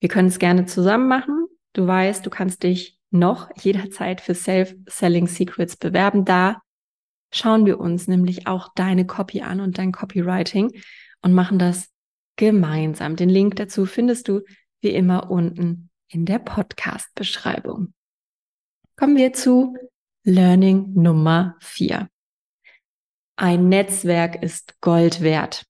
Wir 0.00 0.08
können 0.08 0.28
es 0.28 0.38
gerne 0.38 0.64
zusammen 0.66 1.08
machen. 1.08 1.46
Du 1.72 1.86
weißt, 1.86 2.24
du 2.24 2.30
kannst 2.30 2.62
dich 2.62 2.99
noch 3.10 3.50
jederzeit 3.56 4.20
für 4.20 4.34
Self-Selling 4.34 5.26
Secrets 5.26 5.76
bewerben. 5.76 6.24
Da 6.24 6.62
schauen 7.32 7.66
wir 7.66 7.80
uns 7.80 8.08
nämlich 8.08 8.46
auch 8.46 8.68
deine 8.74 9.06
Copy 9.06 9.42
an 9.42 9.60
und 9.60 9.78
dein 9.78 9.92
Copywriting 9.92 10.80
und 11.22 11.32
machen 11.32 11.58
das 11.58 11.88
gemeinsam. 12.36 13.16
Den 13.16 13.28
Link 13.28 13.56
dazu 13.56 13.86
findest 13.86 14.28
du 14.28 14.42
wie 14.80 14.90
immer 14.90 15.30
unten 15.30 15.90
in 16.08 16.24
der 16.24 16.38
Podcast-Beschreibung. 16.38 17.92
Kommen 18.96 19.16
wir 19.16 19.32
zu 19.32 19.76
Learning 20.24 20.92
Nummer 20.94 21.56
vier. 21.60 22.08
Ein 23.36 23.68
Netzwerk 23.68 24.42
ist 24.42 24.80
Gold 24.80 25.22
wert. 25.22 25.64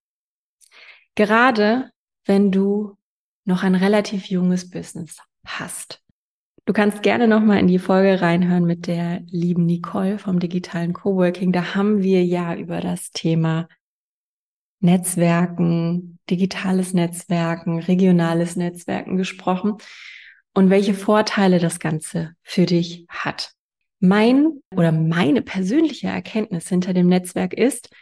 Gerade 1.14 1.90
wenn 2.24 2.50
du 2.50 2.96
noch 3.44 3.62
ein 3.62 3.74
relativ 3.74 4.26
junges 4.26 4.70
Business 4.70 5.18
hast, 5.46 6.02
Du 6.70 6.74
kannst 6.74 7.02
gerne 7.02 7.26
nochmal 7.26 7.58
in 7.58 7.66
die 7.66 7.80
Folge 7.80 8.22
reinhören 8.22 8.64
mit 8.64 8.86
der 8.86 9.22
lieben 9.26 9.66
Nicole 9.66 10.20
vom 10.20 10.38
digitalen 10.38 10.92
Coworking. 10.92 11.50
Da 11.50 11.74
haben 11.74 12.00
wir 12.00 12.24
ja 12.24 12.54
über 12.54 12.80
das 12.80 13.10
Thema 13.10 13.66
Netzwerken, 14.78 16.20
digitales 16.30 16.94
Netzwerken, 16.94 17.80
regionales 17.80 18.54
Netzwerken 18.54 19.16
gesprochen 19.16 19.78
und 20.54 20.70
welche 20.70 20.94
Vorteile 20.94 21.58
das 21.58 21.80
Ganze 21.80 22.34
für 22.44 22.66
dich 22.66 23.04
hat. 23.08 23.50
Mein 23.98 24.60
oder 24.72 24.92
meine 24.92 25.42
persönliche 25.42 26.06
Erkenntnis 26.06 26.68
hinter 26.68 26.94
dem 26.94 27.08
Netzwerk 27.08 27.52
ist, 27.52 27.92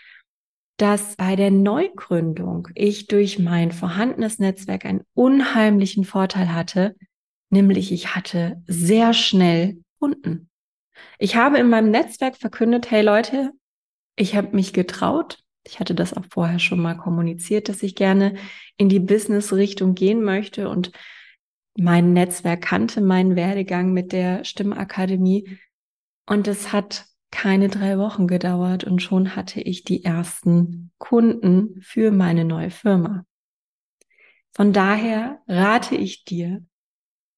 dass 0.77 1.17
bei 1.17 1.37
der 1.37 1.51
Neugründung 1.51 2.69
ich 2.75 3.07
durch 3.07 3.39
mein 3.39 3.73
vorhandenes 3.73 4.39
Netzwerk 4.39 4.85
einen 4.85 5.05
unheimlichen 5.15 6.05
Vorteil 6.05 6.53
hatte, 6.53 6.97
Nämlich 7.50 7.93
ich 7.93 8.14
hatte 8.14 8.62
sehr 8.67 9.14
schnell 9.14 9.78
Kunden. 9.99 10.50
Ich 11.19 11.37
habe 11.37 11.59
in 11.59 11.69
meinem 11.69 11.90
Netzwerk 11.90 12.37
verkündet, 12.37 12.90
hey 12.90 13.02
Leute, 13.02 13.52
ich 14.17 14.37
habe 14.37 14.55
mich 14.55 14.73
getraut. 14.73 15.38
Ich 15.64 15.81
hatte 15.81 15.95
das 15.95 16.14
auch 16.14 16.25
vorher 16.31 16.59
schon 16.59 16.81
mal 16.81 16.97
kommuniziert, 16.97 17.69
dass 17.69 17.83
ich 17.83 17.95
gerne 17.95 18.37
in 18.76 18.88
die 18.88 19.00
Business-Richtung 19.00 19.95
gehen 19.95 20.23
möchte 20.23 20.69
und 20.69 20.93
mein 21.76 22.12
Netzwerk 22.12 22.62
kannte 22.62 23.00
meinen 23.00 23.37
Werdegang 23.37 23.93
mit 23.93 24.12
der 24.12 24.45
Stimmakademie. 24.45 25.59
Und 26.26 26.49
es 26.49 26.73
hat 26.73 27.07
keine 27.31 27.69
drei 27.69 27.99
Wochen 27.99 28.26
gedauert 28.26 28.85
und 28.85 29.02
schon 29.02 29.37
hatte 29.37 29.61
ich 29.61 29.85
die 29.85 30.05
ersten 30.05 30.90
Kunden 30.99 31.81
für 31.83 32.11
meine 32.11 32.45
neue 32.45 32.71
Firma. 32.71 33.25
Von 34.55 34.73
daher 34.73 35.40
rate 35.47 35.95
ich 35.95 36.25
dir, 36.25 36.64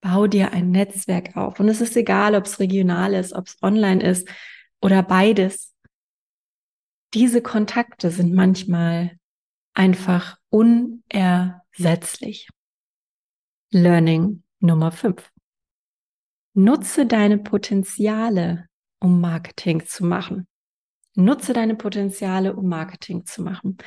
Bau 0.00 0.26
dir 0.26 0.52
ein 0.52 0.70
Netzwerk 0.70 1.36
auf. 1.36 1.60
Und 1.60 1.68
es 1.68 1.80
ist 1.80 1.96
egal, 1.96 2.34
ob 2.34 2.46
es 2.46 2.58
regional 2.58 3.14
ist, 3.14 3.32
ob 3.32 3.46
es 3.46 3.56
online 3.62 4.02
ist 4.02 4.28
oder 4.80 5.02
beides. 5.02 5.74
Diese 7.12 7.42
Kontakte 7.42 8.10
sind 8.10 8.34
manchmal 8.34 9.18
einfach 9.74 10.38
unersetzlich. 10.48 12.48
Learning 13.72 14.42
Nummer 14.60 14.92
5. 14.92 15.30
Nutze 16.54 17.06
deine 17.06 17.38
Potenziale, 17.38 18.66
um 19.00 19.20
Marketing 19.20 19.86
zu 19.86 20.04
machen. 20.04 20.46
Nutze 21.14 21.52
deine 21.52 21.74
Potenziale, 21.74 22.54
um 22.54 22.68
Marketing 22.68 23.26
zu 23.26 23.42
machen. 23.42 23.78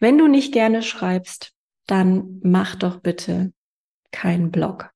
Wenn 0.00 0.18
du 0.18 0.28
nicht 0.28 0.52
gerne 0.52 0.82
schreibst, 0.82 1.52
dann 1.86 2.40
mach 2.42 2.76
doch 2.76 3.00
bitte 3.00 3.52
keinen 4.10 4.50
Blog. 4.50 4.90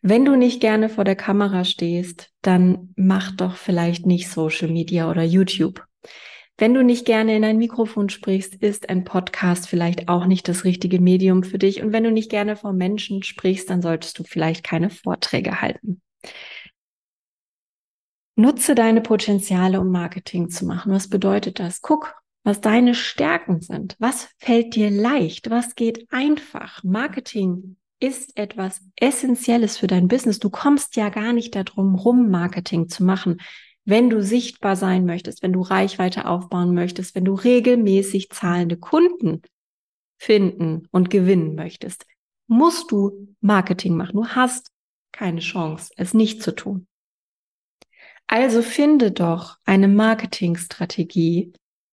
Wenn 0.00 0.24
du 0.24 0.36
nicht 0.36 0.60
gerne 0.60 0.88
vor 0.88 1.04
der 1.04 1.16
Kamera 1.16 1.64
stehst, 1.64 2.30
dann 2.42 2.92
mach 2.96 3.30
doch 3.30 3.56
vielleicht 3.56 4.04
nicht 4.04 4.28
Social 4.28 4.68
Media 4.68 5.08
oder 5.08 5.22
YouTube. 5.22 5.84
Wenn 6.58 6.74
du 6.74 6.82
nicht 6.84 7.06
gerne 7.06 7.36
in 7.36 7.44
ein 7.44 7.56
Mikrofon 7.56 8.08
sprichst, 8.08 8.54
ist 8.56 8.88
ein 8.88 9.04
Podcast 9.04 9.68
vielleicht 9.68 10.08
auch 10.08 10.26
nicht 10.26 10.48
das 10.48 10.64
richtige 10.64 11.00
Medium 11.00 11.44
für 11.44 11.58
dich. 11.58 11.82
Und 11.82 11.92
wenn 11.92 12.04
du 12.04 12.10
nicht 12.10 12.30
gerne 12.30 12.56
vor 12.56 12.72
Menschen 12.72 13.22
sprichst, 13.22 13.70
dann 13.70 13.82
solltest 13.82 14.18
du 14.18 14.24
vielleicht 14.24 14.62
keine 14.64 14.90
Vorträge 14.90 15.60
halten. 15.60 16.02
Nutze 18.34 18.74
deine 18.74 19.02
Potenziale, 19.02 19.80
um 19.80 19.90
Marketing 19.90 20.50
zu 20.50 20.66
machen. 20.66 20.92
Was 20.92 21.08
bedeutet 21.08 21.58
das? 21.58 21.80
Guck, 21.80 22.14
was 22.44 22.60
deine 22.60 22.94
Stärken 22.94 23.60
sind. 23.60 23.96
Was 23.98 24.30
fällt 24.38 24.74
dir 24.74 24.90
leicht? 24.90 25.50
Was 25.50 25.74
geht 25.74 26.06
einfach? 26.10 26.82
Marketing 26.82 27.76
ist 28.02 28.36
etwas 28.36 28.80
Essentielles 28.96 29.78
für 29.78 29.86
dein 29.86 30.08
Business. 30.08 30.40
Du 30.40 30.50
kommst 30.50 30.96
ja 30.96 31.08
gar 31.08 31.32
nicht 31.32 31.54
darum 31.54 31.94
rum, 31.94 32.30
Marketing 32.30 32.88
zu 32.88 33.04
machen. 33.04 33.40
Wenn 33.84 34.10
du 34.10 34.22
sichtbar 34.22 34.74
sein 34.74 35.06
möchtest, 35.06 35.42
wenn 35.42 35.52
du 35.52 35.60
Reichweite 35.60 36.26
aufbauen 36.26 36.74
möchtest, 36.74 37.14
wenn 37.14 37.24
du 37.24 37.34
regelmäßig 37.34 38.30
zahlende 38.30 38.76
Kunden 38.76 39.42
finden 40.18 40.88
und 40.90 41.10
gewinnen 41.10 41.54
möchtest, 41.54 42.04
musst 42.48 42.90
du 42.90 43.34
Marketing 43.40 43.96
machen. 43.96 44.16
Du 44.16 44.26
hast 44.26 44.72
keine 45.12 45.40
Chance, 45.40 45.92
es 45.96 46.12
nicht 46.12 46.42
zu 46.42 46.54
tun. 46.54 46.88
Also 48.26 48.62
finde 48.62 49.12
doch 49.12 49.58
eine 49.64 49.88
Marketingstrategie, 49.88 51.52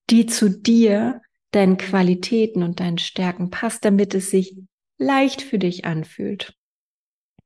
die 0.09 0.25
zu 0.25 0.49
dir, 0.49 1.21
deinen 1.51 1.77
Qualitäten 1.77 2.63
und 2.63 2.79
deinen 2.79 2.99
Stärken 2.99 3.49
passt, 3.49 3.85
damit 3.85 4.13
es 4.15 4.29
sich 4.29 4.55
leicht 4.99 5.41
für 5.41 5.57
dich 5.57 5.85
anfühlt. 5.85 6.53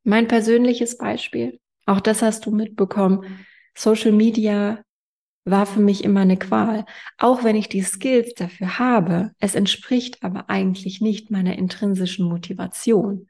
Mein 0.03 0.27
persönliches 0.27 0.98
Beispiel, 0.98 1.62
auch 1.86 2.01
das 2.01 2.22
hast 2.22 2.45
du 2.45 2.51
mitbekommen, 2.51 3.45
Social 3.74 4.12
Media 4.12 4.83
war 5.45 5.65
für 5.65 5.79
mich 5.79 6.03
immer 6.03 6.22
eine 6.22 6.38
Qual. 6.38 6.86
Auch 7.17 7.43
wenn 7.43 7.55
ich 7.55 7.69
die 7.69 7.81
Skills 7.81 8.33
dafür 8.33 8.79
habe, 8.79 9.31
es 9.39 9.55
entspricht 9.55 10.24
aber 10.24 10.50
eigentlich 10.50 11.01
nicht 11.01 11.31
meiner 11.31 11.57
intrinsischen 11.57 12.27
Motivation. 12.27 13.29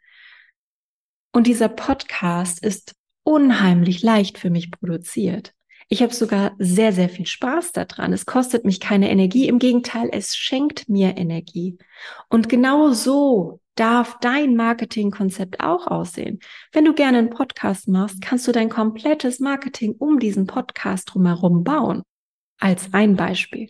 Und 1.32 1.48
dieser 1.48 1.70
Podcast 1.70 2.64
ist 2.64 2.96
unheimlich 3.24 4.04
leicht 4.04 4.38
für 4.38 4.50
mich 4.50 4.70
produziert. 4.70 5.54
Ich 5.90 6.02
habe 6.02 6.14
sogar 6.14 6.56
sehr, 6.60 6.94
sehr 6.94 7.10
viel 7.10 7.26
Spaß 7.26 7.72
daran. 7.72 8.14
Es 8.14 8.26
kostet 8.26 8.66
mich 8.66 8.80
keine 8.80 9.10
Energie. 9.10 9.48
Im 9.48 9.60
Gegenteil, 9.60 10.10
es 10.12 10.36
schenkt 10.36 10.90
mir 10.90 11.18
Energie. 11.18 11.78
Und 12.30 12.50
genau 12.50 12.92
so 12.92 13.60
darf 13.76 14.18
dein 14.20 14.56
Marketingkonzept 14.56 15.60
auch 15.60 15.88
aussehen. 15.88 16.40
Wenn 16.72 16.86
du 16.86 16.94
gerne 16.94 17.18
einen 17.18 17.30
Podcast 17.30 17.88
machst, 17.88 18.22
kannst 18.22 18.48
du 18.48 18.52
dein 18.52 18.70
komplettes 18.70 19.40
Marketing 19.40 19.96
um 19.98 20.20
diesen 20.20 20.48
Podcast 20.48 21.14
drumherum 21.14 21.64
bauen. 21.64 22.04
Als 22.60 22.94
ein 22.94 23.16
Beispiel. 23.16 23.70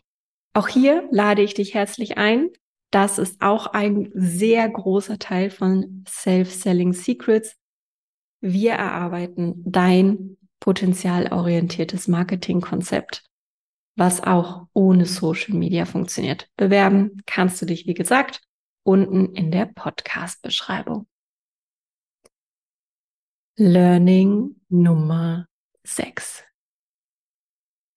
Auch 0.54 0.68
hier 0.68 1.08
lade 1.12 1.42
ich 1.42 1.54
dich 1.54 1.74
herzlich 1.74 2.18
ein. 2.18 2.50
Das 2.92 3.18
ist 3.18 3.42
auch 3.42 3.68
ein 3.68 4.12
sehr 4.14 4.70
großer 4.70 5.18
Teil 5.18 5.50
von 5.50 6.06
Self-Selling 6.08 6.94
Secrets. 6.94 7.56
Wir 8.40 8.74
erarbeiten 8.74 9.64
dein 9.66 10.38
potenzialorientiertes 10.60 12.08
Marketingkonzept, 12.08 13.24
was 13.96 14.22
auch 14.22 14.68
ohne 14.74 15.06
Social 15.06 15.56
Media 15.56 15.86
funktioniert. 15.86 16.48
Bewerben 16.56 17.24
kannst 17.26 17.62
du 17.62 17.66
dich, 17.66 17.88
wie 17.88 17.96
gesagt, 17.96 18.42
unten 18.84 19.34
in 19.36 19.52
der 19.52 19.66
Podcast-Beschreibung. 19.66 21.08
Learning 23.56 24.60
Nummer 24.70 25.48
6. 25.84 26.44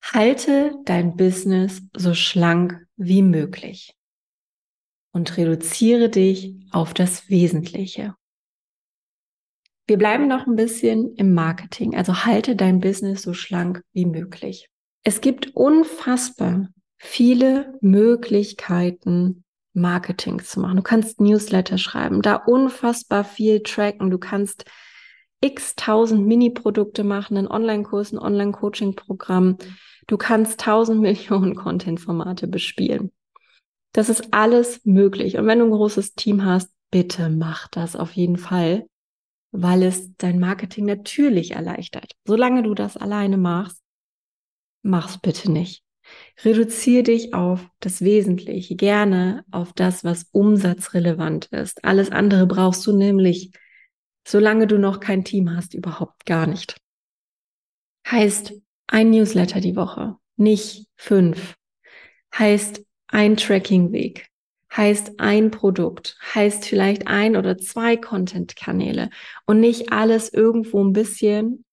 Halte 0.03 0.77
dein 0.85 1.17
Business 1.17 1.83
so 1.97 2.15
schlank 2.15 2.87
wie 2.97 3.23
möglich 3.23 3.97
und 5.13 5.37
reduziere 5.37 6.11
dich 6.11 6.55
auf 6.71 6.95
das 6.95 7.29
Wesentliche. 7.31 8.15
Wir 9.87 9.97
bleiben 9.99 10.29
noch 10.29 10.47
ein 10.47 10.57
bisschen 10.57 11.15
im 11.15 11.33
Marketing, 11.33 11.97
also 11.97 12.25
halte 12.25 12.55
dein 12.55 12.81
Business 12.81 13.23
so 13.23 13.33
schlank 13.33 13.83
wie 13.93 14.05
möglich. 14.05 14.69
Es 15.05 15.21
gibt 15.21 15.57
unfassbar 15.57 16.69
viele 16.99 17.79
Möglichkeiten, 17.81 19.45
Marketing 19.77 20.43
zu 20.43 20.61
machen. 20.61 20.77
Du 20.77 20.83
kannst 20.83 21.21
Newsletter 21.21 21.79
schreiben, 21.79 22.23
da 22.23 22.37
unfassbar 22.37 23.25
viel 23.25 23.63
tracken. 23.63 24.11
Du 24.11 24.19
kannst 24.19 24.65
x 25.41 25.77
tausend 25.77 26.27
Mini-Produkte 26.27 27.05
machen, 27.05 27.37
einen 27.37 27.49
Online-Kurs, 27.49 28.13
ein 28.13 28.19
Online-Coaching-Programm. 28.19 29.59
Du 30.07 30.17
kannst 30.17 30.61
tausend 30.61 31.01
Millionen 31.03 31.55
Content-Formate 31.55 32.49
bespielen. 32.49 33.13
Das 33.93 34.09
ist 34.09 34.33
alles 34.33 34.85
möglich. 34.85 35.39
Und 35.39 35.47
wenn 35.47 35.59
du 35.59 35.67
ein 35.67 35.71
großes 35.71 36.15
Team 36.15 36.45
hast, 36.45 36.71
bitte 36.91 37.31
mach 37.31 37.69
das 37.69 37.97
auf 37.97 38.13
jeden 38.13 38.37
Fall, 38.37 38.87
weil 39.53 39.83
es 39.83 40.15
dein 40.17 40.39
Marketing 40.39 40.87
natürlich 40.87 41.53
erleichtert. 41.53 42.13
Solange 42.27 42.63
du 42.63 42.75
das 42.75 42.97
alleine 42.97 43.37
machst, 43.37 43.83
mach's 44.83 45.19
bitte 45.19 45.51
nicht. 45.51 45.86
Reduziere 46.45 47.03
dich 47.03 47.35
auf 47.35 47.69
das 47.81 48.03
Wesentliche, 48.03 48.77
gerne 48.77 49.45
auf 49.51 49.73
das, 49.73 50.05
was 50.05 50.27
umsatzrelevant 50.33 51.47
ist. 51.47 51.85
Alles 51.85 52.11
andere 52.11 52.47
brauchst 52.47 52.87
du 52.87 52.97
nämlich, 52.97 53.53
solange 54.27 54.67
du 54.67 54.79
noch 54.79 55.01
kein 55.01 55.25
Team 55.25 55.55
hast, 55.55 55.75
überhaupt 55.75 56.27
gar 56.27 56.47
nicht. 56.47 56.77
Heißt 58.09 58.55
ein 58.87 59.11
Newsletter 59.11 59.61
die 59.61 59.77
Woche, 59.77 60.17
nicht 60.37 60.87
fünf. 60.97 61.57
Heißt 62.37 62.85
ein 63.09 63.37
Trackingweg, 63.37 64.29
heißt 64.77 65.19
ein 65.19 65.51
Produkt, 65.51 66.19
heißt 66.35 66.65
vielleicht 66.67 67.07
ein 67.07 67.37
oder 67.37 67.57
zwei 67.59 67.97
Content-Kanäle 67.97 69.11
und 69.47 69.61
nicht 69.61 69.93
alles 69.93 70.33
irgendwo 70.33 70.85
ein 70.85 70.93
bisschen 70.93 71.65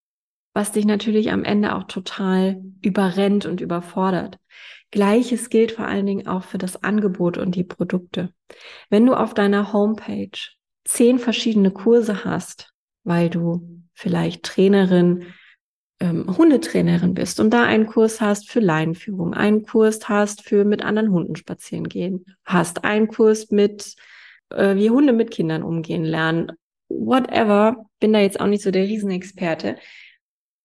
was 0.54 0.72
dich 0.72 0.86
natürlich 0.86 1.32
am 1.32 1.44
Ende 1.44 1.76
auch 1.76 1.84
total 1.84 2.62
überrennt 2.82 3.46
und 3.46 3.62
überfordert. 3.62 4.38
Gleiches 4.92 5.50
gilt 5.50 5.72
vor 5.72 5.88
allen 5.88 6.06
Dingen 6.06 6.28
auch 6.28 6.44
für 6.44 6.60
das 6.60 6.84
Angebot 6.84 7.38
und 7.38 7.56
die 7.56 7.64
Produkte. 7.64 8.32
Wenn 8.90 9.06
du 9.06 9.16
auf 9.16 9.34
deiner 9.34 9.74
Homepage 9.74 10.30
zehn 10.86 11.18
verschiedene 11.18 11.72
Kurse 11.72 12.24
hast, 12.24 12.72
weil 13.04 13.30
du 13.30 13.84
vielleicht 13.94 14.44
Trainerin, 14.44 15.34
ähm, 16.00 16.38
Hundetrainerin 16.38 17.16
bist 17.16 17.40
und 17.40 17.52
da 17.52 17.64
einen 17.64 17.88
Kurs 17.88 18.22
hast 18.22 18.52
für 18.52 18.60
Leinenführung, 18.60 19.34
einen 19.34 19.64
Kurs 19.64 20.08
hast 20.10 20.44
für 20.44 20.64
mit 20.64 20.84
anderen 20.84 21.12
Hunden 21.12 21.36
spazieren 21.36 21.90
gehen, 21.90 22.26
hast 22.46 22.84
einen 22.84 23.08
Kurs 23.08 23.50
mit 23.50 23.96
äh, 24.50 24.76
wie 24.76 24.90
Hunde 24.90 25.14
mit 25.14 25.32
Kindern 25.32 25.64
umgehen 25.64 26.04
lernen, 26.04 26.52
whatever, 26.88 27.86
bin 28.00 28.14
da 28.14 28.20
jetzt 28.20 28.40
auch 28.40 28.48
nicht 28.48 28.64
so 28.64 28.72
der 28.72 28.84
Riesenexperte 28.84 29.78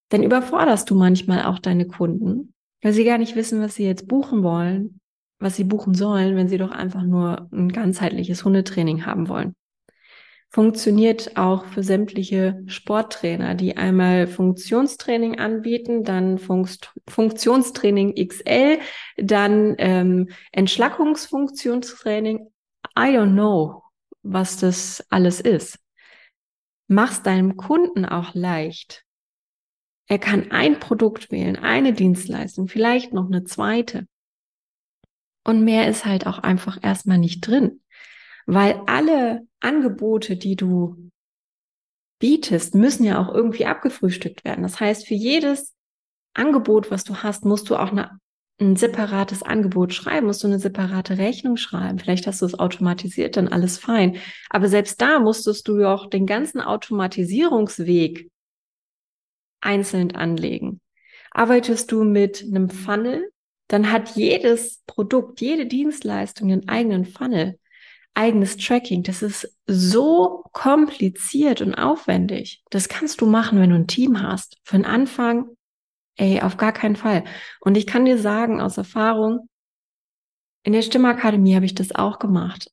dann 0.08 0.22
überforderst 0.22 0.88
du 0.90 0.94
manchmal 0.94 1.44
auch 1.44 1.58
deine 1.58 1.86
Kunden, 1.86 2.54
weil 2.82 2.92
sie 2.92 3.04
gar 3.04 3.18
nicht 3.18 3.36
wissen, 3.36 3.60
was 3.60 3.74
sie 3.74 3.84
jetzt 3.84 4.08
buchen 4.08 4.42
wollen, 4.42 5.00
was 5.38 5.56
sie 5.56 5.64
buchen 5.64 5.94
sollen, 5.94 6.36
wenn 6.36 6.48
sie 6.48 6.58
doch 6.58 6.70
einfach 6.70 7.02
nur 7.02 7.48
ein 7.52 7.70
ganzheitliches 7.70 8.44
Hundetraining 8.44 9.06
haben 9.06 9.28
wollen. 9.28 9.54
Funktioniert 10.50 11.36
auch 11.36 11.66
für 11.66 11.82
sämtliche 11.82 12.62
Sporttrainer, 12.66 13.54
die 13.54 13.76
einmal 13.76 14.26
Funktionstraining 14.26 15.38
anbieten, 15.38 16.04
dann 16.04 16.38
Funkt 16.38 16.90
Funktionstraining 17.06 18.14
XL, 18.14 18.78
dann 19.18 19.74
ähm, 19.76 20.30
Entschlackungsfunktionstraining. 20.52 22.50
I 22.98 23.10
don't 23.14 23.34
know, 23.34 23.82
was 24.22 24.56
das 24.56 25.04
alles 25.10 25.40
ist. 25.40 25.78
Mach's 26.86 27.22
deinem 27.22 27.58
Kunden 27.58 28.06
auch 28.06 28.34
leicht, 28.34 29.04
er 30.08 30.18
kann 30.18 30.50
ein 30.50 30.80
Produkt 30.80 31.30
wählen, 31.30 31.56
eine 31.56 31.92
Dienstleistung, 31.92 32.66
vielleicht 32.66 33.12
noch 33.12 33.26
eine 33.26 33.44
zweite. 33.44 34.06
Und 35.44 35.64
mehr 35.64 35.88
ist 35.88 36.06
halt 36.06 36.26
auch 36.26 36.38
einfach 36.38 36.78
erstmal 36.82 37.18
nicht 37.18 37.46
drin, 37.46 37.80
weil 38.46 38.80
alle 38.86 39.46
Angebote, 39.60 40.36
die 40.36 40.56
du 40.56 41.10
bietest, 42.18 42.74
müssen 42.74 43.04
ja 43.04 43.20
auch 43.20 43.32
irgendwie 43.32 43.66
abgefrühstückt 43.66 44.44
werden. 44.44 44.62
Das 44.62 44.80
heißt, 44.80 45.06
für 45.06 45.14
jedes 45.14 45.74
Angebot, 46.34 46.90
was 46.90 47.04
du 47.04 47.16
hast, 47.16 47.44
musst 47.44 47.68
du 47.68 47.76
auch 47.76 47.92
eine, 47.92 48.18
ein 48.60 48.76
separates 48.76 49.42
Angebot 49.42 49.92
schreiben, 49.92 50.26
musst 50.26 50.42
du 50.42 50.48
eine 50.48 50.58
separate 50.58 51.18
Rechnung 51.18 51.56
schreiben. 51.56 51.98
Vielleicht 51.98 52.26
hast 52.26 52.40
du 52.42 52.46
es 52.46 52.58
automatisiert, 52.58 53.36
dann 53.36 53.48
alles 53.48 53.78
fein. 53.78 54.16
Aber 54.48 54.68
selbst 54.68 55.00
da 55.00 55.20
musstest 55.20 55.68
du 55.68 55.78
ja 55.80 55.94
auch 55.94 56.08
den 56.08 56.26
ganzen 56.26 56.60
Automatisierungsweg 56.60 58.30
einzeln 59.60 60.14
anlegen. 60.14 60.80
Arbeitest 61.30 61.92
du 61.92 62.04
mit 62.04 62.42
einem 62.42 62.70
Funnel, 62.70 63.30
dann 63.68 63.92
hat 63.92 64.16
jedes 64.16 64.82
Produkt, 64.86 65.40
jede 65.40 65.66
Dienstleistung 65.66 66.50
einen 66.50 66.68
eigenen 66.68 67.04
Funnel, 67.04 67.58
eigenes 68.14 68.56
Tracking. 68.56 69.02
Das 69.02 69.22
ist 69.22 69.56
so 69.66 70.42
kompliziert 70.52 71.60
und 71.60 71.74
aufwendig. 71.74 72.62
Das 72.70 72.88
kannst 72.88 73.20
du 73.20 73.26
machen, 73.26 73.60
wenn 73.60 73.70
du 73.70 73.76
ein 73.76 73.86
Team 73.86 74.22
hast. 74.22 74.58
Für 74.64 74.76
den 74.76 74.86
Anfang, 74.86 75.50
ey, 76.16 76.40
auf 76.40 76.56
gar 76.56 76.72
keinen 76.72 76.96
Fall. 76.96 77.24
Und 77.60 77.76
ich 77.76 77.86
kann 77.86 78.06
dir 78.06 78.18
sagen 78.18 78.60
aus 78.60 78.78
Erfahrung, 78.78 79.48
in 80.64 80.72
der 80.72 80.82
Stimmakademie 80.82 81.54
habe 81.54 81.66
ich 81.66 81.74
das 81.74 81.94
auch 81.94 82.18
gemacht. 82.18 82.70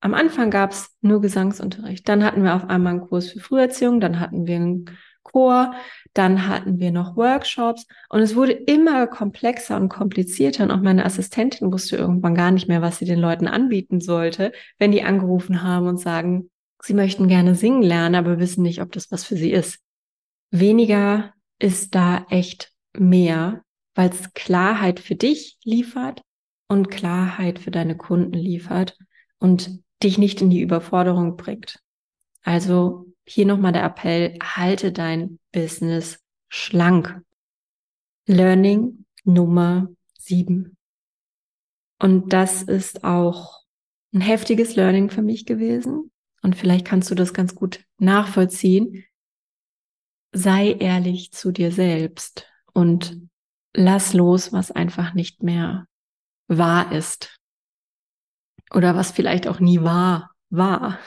Am 0.00 0.14
Anfang 0.14 0.50
gab 0.50 0.72
es 0.72 0.96
nur 1.02 1.20
Gesangsunterricht. 1.20 2.08
Dann 2.08 2.24
hatten 2.24 2.42
wir 2.42 2.56
auf 2.56 2.68
einmal 2.68 2.94
einen 2.94 3.06
Kurs 3.06 3.30
für 3.30 3.40
Früherziehung, 3.40 4.00
dann 4.00 4.18
hatten 4.18 4.46
wir 4.46 4.56
einen 4.56 4.98
Chor, 5.22 5.74
dann 6.14 6.46
hatten 6.46 6.78
wir 6.78 6.90
noch 6.90 7.16
Workshops 7.16 7.86
und 8.08 8.20
es 8.20 8.34
wurde 8.34 8.52
immer 8.52 9.06
komplexer 9.06 9.76
und 9.76 9.88
komplizierter 9.88 10.64
und 10.64 10.70
auch 10.70 10.80
meine 10.80 11.04
Assistentin 11.04 11.72
wusste 11.72 11.96
irgendwann 11.96 12.34
gar 12.34 12.50
nicht 12.50 12.68
mehr, 12.68 12.82
was 12.82 12.98
sie 12.98 13.04
den 13.04 13.18
Leuten 13.18 13.46
anbieten 13.46 14.00
sollte, 14.00 14.52
wenn 14.78 14.92
die 14.92 15.02
angerufen 15.02 15.62
haben 15.62 15.86
und 15.86 15.98
sagen, 15.98 16.50
sie 16.82 16.94
möchten 16.94 17.28
gerne 17.28 17.54
singen 17.54 17.82
lernen, 17.82 18.14
aber 18.14 18.38
wissen 18.38 18.62
nicht, 18.62 18.80
ob 18.80 18.92
das 18.92 19.10
was 19.10 19.24
für 19.24 19.36
sie 19.36 19.52
ist. 19.52 19.78
Weniger 20.50 21.32
ist 21.58 21.94
da 21.94 22.26
echt 22.30 22.72
mehr, 22.96 23.62
weil 23.94 24.10
es 24.10 24.32
Klarheit 24.34 24.98
für 25.00 25.14
dich 25.14 25.58
liefert 25.62 26.22
und 26.68 26.90
Klarheit 26.90 27.58
für 27.58 27.70
deine 27.70 27.96
Kunden 27.96 28.32
liefert 28.32 28.96
und 29.38 29.80
dich 30.02 30.18
nicht 30.18 30.40
in 30.40 30.50
die 30.50 30.60
Überforderung 30.60 31.36
bringt. 31.36 31.78
Also 32.42 33.09
hier 33.30 33.46
nochmal 33.46 33.72
der 33.72 33.84
Appell, 33.84 34.36
halte 34.42 34.92
dein 34.92 35.38
Business 35.52 36.18
schlank. 36.48 37.22
Learning 38.26 39.04
Nummer 39.24 39.88
sieben. 40.18 40.76
Und 42.00 42.32
das 42.32 42.62
ist 42.62 43.04
auch 43.04 43.60
ein 44.12 44.20
heftiges 44.20 44.74
Learning 44.74 45.10
für 45.10 45.22
mich 45.22 45.46
gewesen. 45.46 46.10
Und 46.42 46.56
vielleicht 46.56 46.86
kannst 46.86 47.10
du 47.10 47.14
das 47.14 47.32
ganz 47.32 47.54
gut 47.54 47.84
nachvollziehen. 47.98 49.04
Sei 50.32 50.72
ehrlich 50.72 51.32
zu 51.32 51.52
dir 51.52 51.72
selbst. 51.72 52.46
und 52.72 53.20
lass 53.74 54.12
los, 54.14 54.52
was 54.52 54.70
einfach 54.70 55.14
nicht 55.14 55.42
mehr 55.42 55.86
wahr 56.48 56.92
ist. 56.92 57.38
Oder 58.72 58.94
was 58.94 59.10
vielleicht 59.10 59.48
auch 59.48 59.60
nie 59.60 59.82
wahr 59.82 60.30
war. 60.50 60.98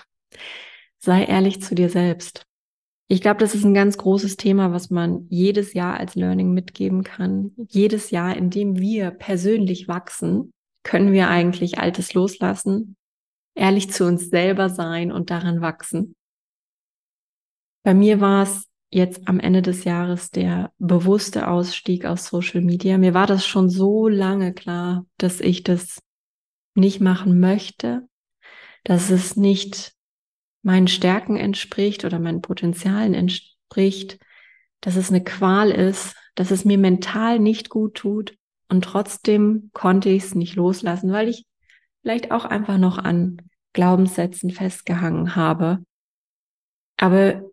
Sei 1.04 1.26
ehrlich 1.26 1.62
zu 1.62 1.76
dir 1.76 1.90
selbst. 1.90 2.46
Ich 3.10 3.20
glaube, 3.20 3.42
das 3.42 3.54
ist 3.56 3.66
ein 3.66 3.74
ganz 3.74 3.98
großes 3.98 4.38
Thema, 4.38 4.72
was 4.72 4.90
man 4.90 5.28
jedes 5.30 5.74
Jahr 5.74 6.00
als 6.00 6.16
Learning 6.16 6.54
mitgeben 6.54 7.04
kann. 7.04 7.52
Jedes 7.68 8.10
Jahr, 8.10 8.38
in 8.38 8.50
dem 8.50 8.80
wir 8.80 9.12
persönlich 9.12 9.90
wachsen, 9.90 10.54
können 10.84 11.12
wir 11.12 11.28
eigentlich 11.28 11.78
Altes 11.78 12.14
loslassen, 12.14 12.96
ehrlich 13.54 13.92
zu 13.92 14.06
uns 14.06 14.30
selber 14.30 14.70
sein 14.70 15.12
und 15.12 15.30
daran 15.30 15.60
wachsen. 15.60 16.16
Bei 17.84 17.94
mir 17.94 18.22
war 18.22 18.44
es 18.44 18.70
jetzt 18.90 19.28
am 19.28 19.42
Ende 19.42 19.62
des 19.62 19.84
Jahres 19.84 20.32
der 20.32 20.72
bewusste 20.78 21.50
Ausstieg 21.50 22.06
aus 22.06 22.28
Social 22.28 22.62
Media. 22.62 22.98
Mir 22.98 23.14
war 23.14 23.28
das 23.28 23.46
schon 23.46 23.70
so 23.70 24.08
lange 24.08 24.54
klar, 24.54 25.06
dass 25.18 25.42
ich 25.42 25.64
das 25.64 26.02
nicht 26.76 27.02
machen 27.02 27.42
möchte, 27.42 28.08
dass 28.86 29.10
es 29.10 29.36
nicht 29.36 29.98
meinen 30.64 30.88
Stärken 30.88 31.38
entspricht 31.38 32.06
oder 32.06 32.20
meinen 32.20 32.42
Potenzialen 32.42 33.14
entspricht, 33.14 34.20
dass 34.82 34.96
es 34.96 35.10
eine 35.10 35.24
Qual 35.24 35.70
ist, 35.70 36.16
dass 36.36 36.52
es 36.52 36.66
mir 36.66 36.78
mental 36.78 37.40
nicht 37.40 37.70
gut 37.70 37.96
tut 37.96 38.36
und 38.70 38.84
trotzdem 38.84 39.70
konnte 39.74 40.10
ich 40.10 40.24
es 40.24 40.36
nicht 40.36 40.56
loslassen, 40.56 41.12
weil 41.12 41.30
ich 41.30 41.46
vielleicht 42.02 42.32
auch 42.32 42.46
einfach 42.46 42.78
noch 42.78 42.98
an 42.98 43.38
Glaubenssätzen 43.74 44.50
festgehangen 44.50 45.36
habe. 45.36 45.84
Aber 46.98 47.44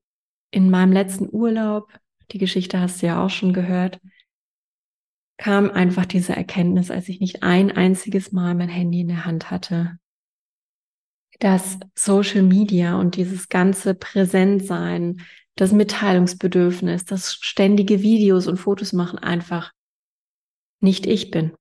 in 0.51 0.71
meinem 0.71 0.93
letzten 0.93 1.29
Urlaub, 1.31 1.93
die 2.33 2.39
Geschichte 2.39 2.81
hast 2.81 3.03
du 3.03 3.07
ja 3.07 3.25
auch 3.25 3.31
schon 3.31 3.53
gehört, 3.53 4.01
kam 5.37 5.71
einfach 5.71 6.05
diese 6.05 6.37
Erkenntnis, 6.37 6.91
als 6.91 7.09
ich 7.09 7.21
nicht 7.21 7.43
ein 7.43 7.71
einziges 7.71 8.33
Mal 8.33 8.55
mein 8.55 8.69
Handy 8.69 9.01
in 9.01 9.09
der 9.09 9.25
Hand 9.25 9.51
hatte, 9.51 9.99
dass 11.41 11.79
Social 11.95 12.43
Media 12.43 12.99
und 12.99 13.17
dieses 13.17 13.49
ganze 13.49 13.95
Präsentsein, 13.95 15.23
das 15.57 15.73
Mitteilungsbedürfnis, 15.73 17.05
das 17.05 17.35
ständige 17.35 18.03
Videos 18.03 18.47
und 18.47 18.59
Fotos 18.59 18.93
machen 18.93 19.19
einfach 19.19 19.73
nicht 20.81 21.07
ich 21.07 21.31
bin. 21.31 21.53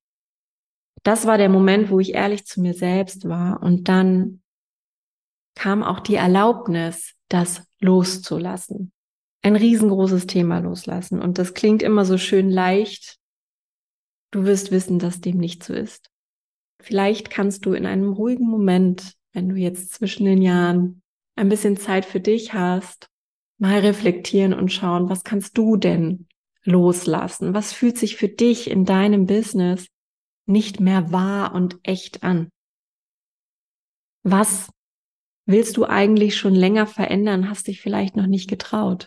Das 1.03 1.25
war 1.25 1.37
der 1.37 1.49
Moment, 1.49 1.89
wo 1.89 1.99
ich 1.99 2.13
ehrlich 2.13 2.45
zu 2.45 2.61
mir 2.61 2.73
selbst 2.73 3.27
war 3.27 3.63
und 3.63 3.87
dann 3.87 4.41
kam 5.55 5.81
auch 5.83 5.99
die 5.99 6.15
Erlaubnis, 6.15 7.15
das 7.29 7.63
loszulassen. 7.79 8.91
Ein 9.41 9.55
riesengroßes 9.55 10.27
Thema 10.27 10.59
loslassen. 10.59 11.21
Und 11.21 11.37
das 11.37 11.53
klingt 11.53 11.81
immer 11.81 12.03
so 12.03 12.17
schön 12.17 12.49
leicht. 12.49 13.17
Du 14.31 14.43
wirst 14.45 14.71
wissen, 14.71 14.99
dass 14.99 15.21
dem 15.21 15.37
nicht 15.37 15.63
so 15.63 15.73
ist. 15.73 16.09
Vielleicht 16.81 17.29
kannst 17.29 17.65
du 17.65 17.73
in 17.73 17.85
einem 17.85 18.13
ruhigen 18.13 18.47
Moment, 18.47 19.18
wenn 19.33 19.49
du 19.49 19.55
jetzt 19.55 19.93
zwischen 19.93 20.25
den 20.25 20.41
Jahren 20.41 21.01
ein 21.35 21.49
bisschen 21.49 21.77
Zeit 21.77 22.05
für 22.05 22.19
dich 22.19 22.53
hast, 22.53 23.09
mal 23.57 23.79
reflektieren 23.79 24.53
und 24.53 24.71
schauen, 24.71 25.09
was 25.09 25.23
kannst 25.23 25.57
du 25.57 25.77
denn 25.77 26.27
loslassen? 26.63 27.53
Was 27.53 27.73
fühlt 27.73 27.97
sich 27.97 28.15
für 28.15 28.27
dich 28.27 28.69
in 28.69 28.85
deinem 28.85 29.25
Business 29.25 29.87
nicht 30.45 30.79
mehr 30.79 31.11
wahr 31.11 31.53
und 31.53 31.79
echt 31.83 32.23
an? 32.23 32.49
Was 34.23 34.69
willst 35.45 35.77
du 35.77 35.85
eigentlich 35.85 36.37
schon 36.37 36.55
länger 36.55 36.87
verändern, 36.87 37.49
hast 37.49 37.67
dich 37.67 37.81
vielleicht 37.81 38.15
noch 38.15 38.27
nicht 38.27 38.49
getraut? 38.49 39.05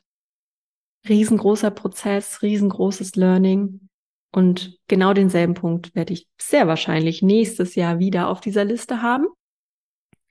Riesengroßer 1.09 1.71
Prozess, 1.71 2.43
riesengroßes 2.43 3.17
Learning. 3.17 3.89
Und 4.35 4.79
genau 4.89 5.13
denselben 5.13 5.55
Punkt 5.55 5.95
werde 5.95 6.15
ich 6.15 6.27
sehr 6.41 6.67
wahrscheinlich 6.67 7.23
nächstes 7.23 7.75
Jahr 7.75 7.99
wieder 7.99 8.29
auf 8.29 8.41
dieser 8.41 8.65
Liste 8.65 9.03
haben. 9.03 9.27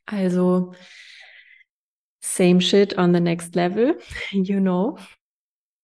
Also, 0.06 0.74
same 2.22 2.60
shit 2.62 2.98
on 2.98 3.14
the 3.14 3.20
next 3.20 3.56
level, 3.56 3.98
you 4.32 4.60
know. 4.60 4.98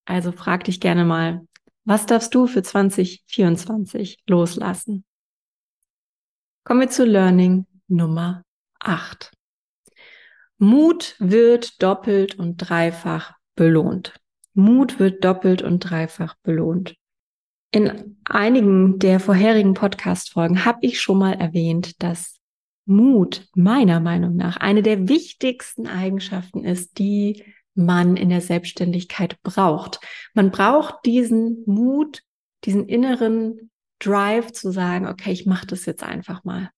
Also 0.06 0.32
frag 0.32 0.64
dich 0.64 0.80
gerne 0.80 1.04
mal, 1.04 1.46
was 1.84 2.06
darfst 2.06 2.34
du 2.34 2.48
für 2.48 2.64
2024 2.64 4.20
loslassen? 4.28 5.06
Kommen 6.64 6.82
wir 6.82 6.90
zu 6.90 7.06
Learning 7.06 7.66
Nummer 7.88 8.44
8. 8.80 9.32
Mut 10.58 11.16
wird 11.20 11.82
doppelt 11.82 12.36
und 12.36 12.58
dreifach 12.58 13.36
belohnt. 13.56 14.20
Mut 14.54 15.00
wird 15.00 15.24
doppelt 15.24 15.62
und 15.62 15.80
dreifach 15.80 16.36
belohnt. 16.42 16.96
In 17.72 18.18
einigen 18.26 18.98
der 18.98 19.20
vorherigen 19.20 19.74
Podcast-Folgen 19.74 20.66
habe 20.66 20.80
ich 20.82 21.00
schon 21.00 21.20
mal 21.20 21.34
erwähnt, 21.34 22.02
dass 22.02 22.37
Mut 22.88 23.48
meiner 23.54 24.00
Meinung 24.00 24.36
nach 24.36 24.58
eine 24.58 24.82
der 24.82 25.08
wichtigsten 25.10 25.88
Eigenschaften 25.88 26.64
ist, 26.64 26.98
die 26.98 27.44
man 27.76 28.18
in 28.18 28.30
der 28.30 28.42
Selbstständigkeit 28.42 29.42
braucht. 29.44 30.00
Man 30.34 30.52
braucht 30.52 31.06
diesen 31.06 31.64
Mut, 31.68 32.24
diesen 32.64 32.88
inneren 32.88 33.70
Drive 34.00 34.52
zu 34.52 34.72
sagen, 34.72 35.08
okay, 35.08 35.32
ich 35.32 35.46
mache 35.46 35.68
das 35.68 35.86
jetzt 35.86 36.04
einfach 36.04 36.44
mal. 36.44 36.72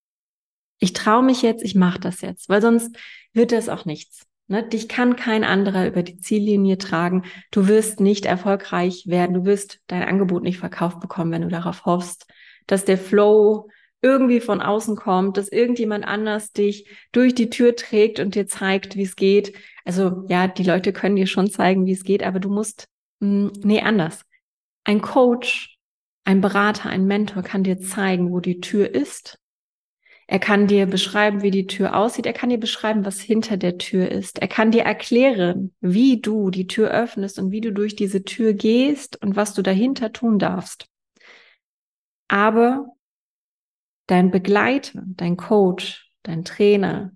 Ich 0.79 0.93
traue 0.93 1.23
mich 1.23 1.41
jetzt, 1.41 1.63
ich 1.63 1.75
mache 1.75 1.99
das 1.99 2.21
jetzt, 2.21 2.49
weil 2.49 2.61
sonst 2.61 2.97
wird 3.33 3.51
das 3.51 3.69
auch 3.69 3.85
nichts. 3.85 4.25
Ne? 4.47 4.63
Dich 4.63 4.89
kann 4.89 5.15
kein 5.15 5.43
anderer 5.43 5.87
über 5.87 6.03
die 6.03 6.17
Ziellinie 6.17 6.77
tragen. 6.77 7.23
Du 7.51 7.67
wirst 7.67 7.99
nicht 7.99 8.25
erfolgreich 8.25 9.03
werden. 9.07 9.35
Du 9.35 9.45
wirst 9.45 9.79
dein 9.87 10.03
Angebot 10.03 10.43
nicht 10.43 10.57
verkauft 10.57 10.99
bekommen, 10.99 11.31
wenn 11.31 11.43
du 11.43 11.49
darauf 11.49 11.85
hoffst, 11.85 12.25
dass 12.65 12.83
der 12.83 12.97
Flow 12.97 13.69
irgendwie 14.01 14.39
von 14.39 14.61
außen 14.61 14.95
kommt, 14.95 15.37
dass 15.37 15.49
irgendjemand 15.49 16.05
anders 16.05 16.51
dich 16.51 16.89
durch 17.11 17.35
die 17.35 17.49
Tür 17.49 17.75
trägt 17.75 18.19
und 18.19 18.35
dir 18.35 18.47
zeigt, 18.47 18.95
wie 18.95 19.03
es 19.03 19.15
geht. 19.15 19.53
Also 19.85 20.25
ja, 20.29 20.47
die 20.47 20.63
Leute 20.63 20.93
können 20.93 21.15
dir 21.15 21.27
schon 21.27 21.49
zeigen, 21.49 21.85
wie 21.85 21.91
es 21.91 22.03
geht, 22.03 22.23
aber 22.23 22.39
du 22.39 22.49
musst, 22.49 22.87
mh, 23.19 23.49
hm, 23.49 23.51
nee, 23.63 23.81
anders. 23.81 24.23
Ein 24.85 25.01
Coach, 25.01 25.77
ein 26.23 26.41
Berater, 26.41 26.89
ein 26.89 27.05
Mentor 27.05 27.43
kann 27.43 27.63
dir 27.63 27.79
zeigen, 27.79 28.31
wo 28.31 28.39
die 28.39 28.61
Tür 28.61 28.93
ist. 28.93 29.37
Er 30.27 30.37
kann 30.37 30.67
dir 30.67 30.85
beschreiben, 30.85 31.41
wie 31.41 31.49
die 31.49 31.65
Tür 31.65 31.95
aussieht. 31.95 32.27
Er 32.27 32.33
kann 32.33 32.49
dir 32.49 32.59
beschreiben, 32.59 33.03
was 33.03 33.19
hinter 33.19 33.57
der 33.57 33.79
Tür 33.79 34.11
ist. 34.11 34.37
Er 34.37 34.47
kann 34.47 34.69
dir 34.69 34.83
erklären, 34.83 35.73
wie 35.81 36.21
du 36.21 36.51
die 36.51 36.67
Tür 36.67 36.91
öffnest 36.91 37.39
und 37.39 37.51
wie 37.51 37.61
du 37.61 37.73
durch 37.73 37.95
diese 37.95 38.23
Tür 38.23 38.53
gehst 38.53 39.19
und 39.23 39.35
was 39.35 39.55
du 39.55 39.63
dahinter 39.63 40.13
tun 40.13 40.37
darfst. 40.37 40.85
Aber 42.27 42.95
dein 44.09 44.31
Begleiter, 44.31 45.03
dein 45.05 45.37
Coach, 45.37 46.11
dein 46.23 46.43
Trainer, 46.43 47.11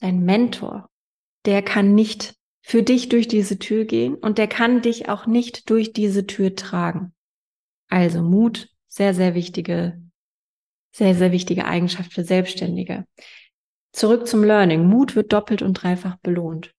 dein 0.00 0.24
Mentor, 0.24 0.90
der 1.44 1.62
kann 1.62 1.94
nicht 1.94 2.34
für 2.62 2.82
dich 2.82 3.08
durch 3.08 3.28
diese 3.28 3.58
Tür 3.58 3.84
gehen 3.84 4.14
und 4.14 4.38
der 4.38 4.48
kann 4.48 4.82
dich 4.82 5.08
auch 5.08 5.26
nicht 5.26 5.68
durch 5.68 5.92
diese 5.92 6.26
Tür 6.26 6.54
tragen. 6.54 7.12
Also 7.88 8.22
Mut, 8.22 8.70
sehr, 8.88 9.14
sehr 9.14 9.34
wichtige, 9.34 10.00
sehr, 10.94 11.14
sehr 11.14 11.32
wichtige 11.32 11.66
Eigenschaft 11.66 12.12
für 12.12 12.24
Selbstständige. 12.24 13.04
Zurück 13.92 14.26
zum 14.26 14.44
Learning. 14.44 14.86
Mut 14.86 15.14
wird 15.14 15.32
doppelt 15.32 15.60
und 15.60 15.74
dreifach 15.74 16.16
belohnt. 16.18 16.72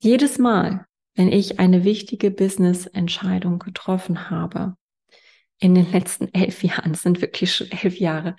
Jedes 0.00 0.38
Mal, 0.38 0.86
wenn 1.14 1.30
ich 1.30 1.60
eine 1.60 1.84
wichtige 1.84 2.30
Business-Entscheidung 2.32 3.60
getroffen 3.60 4.30
habe, 4.30 4.76
in 5.62 5.76
den 5.76 5.92
letzten 5.92 6.28
elf 6.34 6.64
Jahren, 6.64 6.94
sind 6.94 7.22
wirklich 7.22 7.54
schon 7.54 7.70
elf 7.70 7.96
Jahre, 7.96 8.34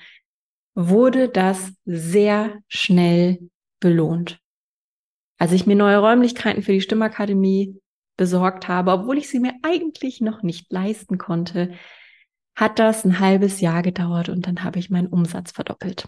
wurde 0.75 1.29
das 1.29 1.71
sehr 1.85 2.59
schnell 2.67 3.49
belohnt. 3.79 4.39
Als 5.37 5.53
ich 5.53 5.65
mir 5.65 5.77
neue 5.77 5.99
Räumlichkeiten 5.99 6.63
für 6.63 6.73
die 6.73 6.81
Stimmakademie 6.81 7.79
besorgt 8.17 8.67
habe, 8.67 8.91
obwohl 8.91 9.17
ich 9.17 9.29
sie 9.29 9.39
mir 9.39 9.53
eigentlich 9.63 10.19
noch 10.19 10.43
nicht 10.43 10.69
leisten 10.69 11.17
konnte, 11.17 11.71
hat 12.55 12.77
das 12.77 13.05
ein 13.05 13.19
halbes 13.19 13.61
Jahr 13.61 13.83
gedauert 13.83 14.27
und 14.27 14.45
dann 14.45 14.61
habe 14.63 14.79
ich 14.79 14.89
meinen 14.89 15.07
Umsatz 15.07 15.53
verdoppelt. 15.53 16.05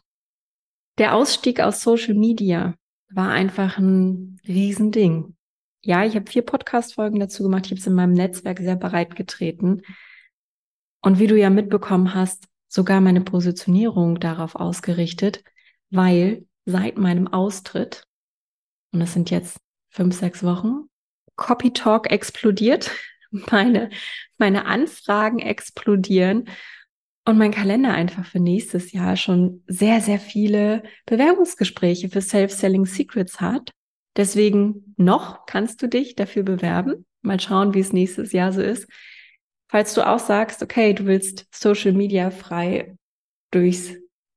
Der 0.98 1.16
Ausstieg 1.16 1.62
aus 1.62 1.82
Social 1.82 2.14
Media 2.14 2.76
war 3.10 3.30
einfach 3.30 3.78
ein 3.78 4.38
Riesending. 4.46 5.38
Ja, 5.82 6.04
ich 6.04 6.16
habe 6.16 6.30
vier 6.30 6.42
Podcast-Folgen 6.42 7.22
dazu 7.22 7.44
gemacht. 7.44 7.68
Ich 7.68 7.72
habe 7.72 7.80
es 7.80 7.88
in 7.88 7.94
meinem 7.94 8.14
Netzwerk 8.14 8.60
sehr 8.60 8.76
bereit 8.76 9.16
getreten. 9.16 9.82
Und 11.06 11.20
wie 11.20 11.28
du 11.28 11.38
ja 11.38 11.52
mitbekommen 11.52 12.16
hast, 12.16 12.48
sogar 12.68 13.00
meine 13.00 13.22
Positionierung 13.22 14.20
darauf 14.20 14.56
ausgerichtet, 14.56 15.44
weil 15.92 16.48
seit 16.66 16.98
meinem 16.98 17.28
Austritt, 17.28 18.08
und 18.92 19.02
es 19.02 19.14
sind 19.14 19.30
jetzt 19.30 19.60
fünf, 19.90 20.16
sechs 20.18 20.42
Wochen, 20.42 20.90
Copy 21.36 21.74
Talk 21.74 22.10
explodiert, 22.10 22.90
meine, 23.30 23.92
meine 24.40 24.66
Anfragen 24.66 25.38
explodieren 25.38 26.50
und 27.24 27.38
mein 27.38 27.52
Kalender 27.52 27.94
einfach 27.94 28.26
für 28.26 28.40
nächstes 28.40 28.92
Jahr 28.92 29.16
schon 29.16 29.64
sehr, 29.68 30.02
sehr 30.02 30.20
viele 30.20 30.82
Bewerbungsgespräche 31.06 32.10
für 32.10 32.22
Self-Selling 32.22 32.88
Secrets 32.88 33.40
hat. 33.40 33.70
Deswegen 34.18 34.96
noch 34.98 35.46
kannst 35.46 35.84
du 35.84 35.88
dich 35.88 36.16
dafür 36.16 36.42
bewerben. 36.42 37.06
Mal 37.22 37.40
schauen, 37.40 37.76
wie 37.76 37.82
es 37.82 37.94
nächstes 37.94 38.32
Jahr 38.32 38.52
so 38.52 38.62
ist. 38.64 38.88
Falls 39.76 39.94
du 39.94 40.08
auch 40.08 40.20
sagst, 40.20 40.64
okay, 40.64 40.94
du 40.94 41.06
willst 41.06 41.48
Social 41.54 41.92
Media 41.92 42.32
frei 42.32 42.96
durchs 43.52 43.92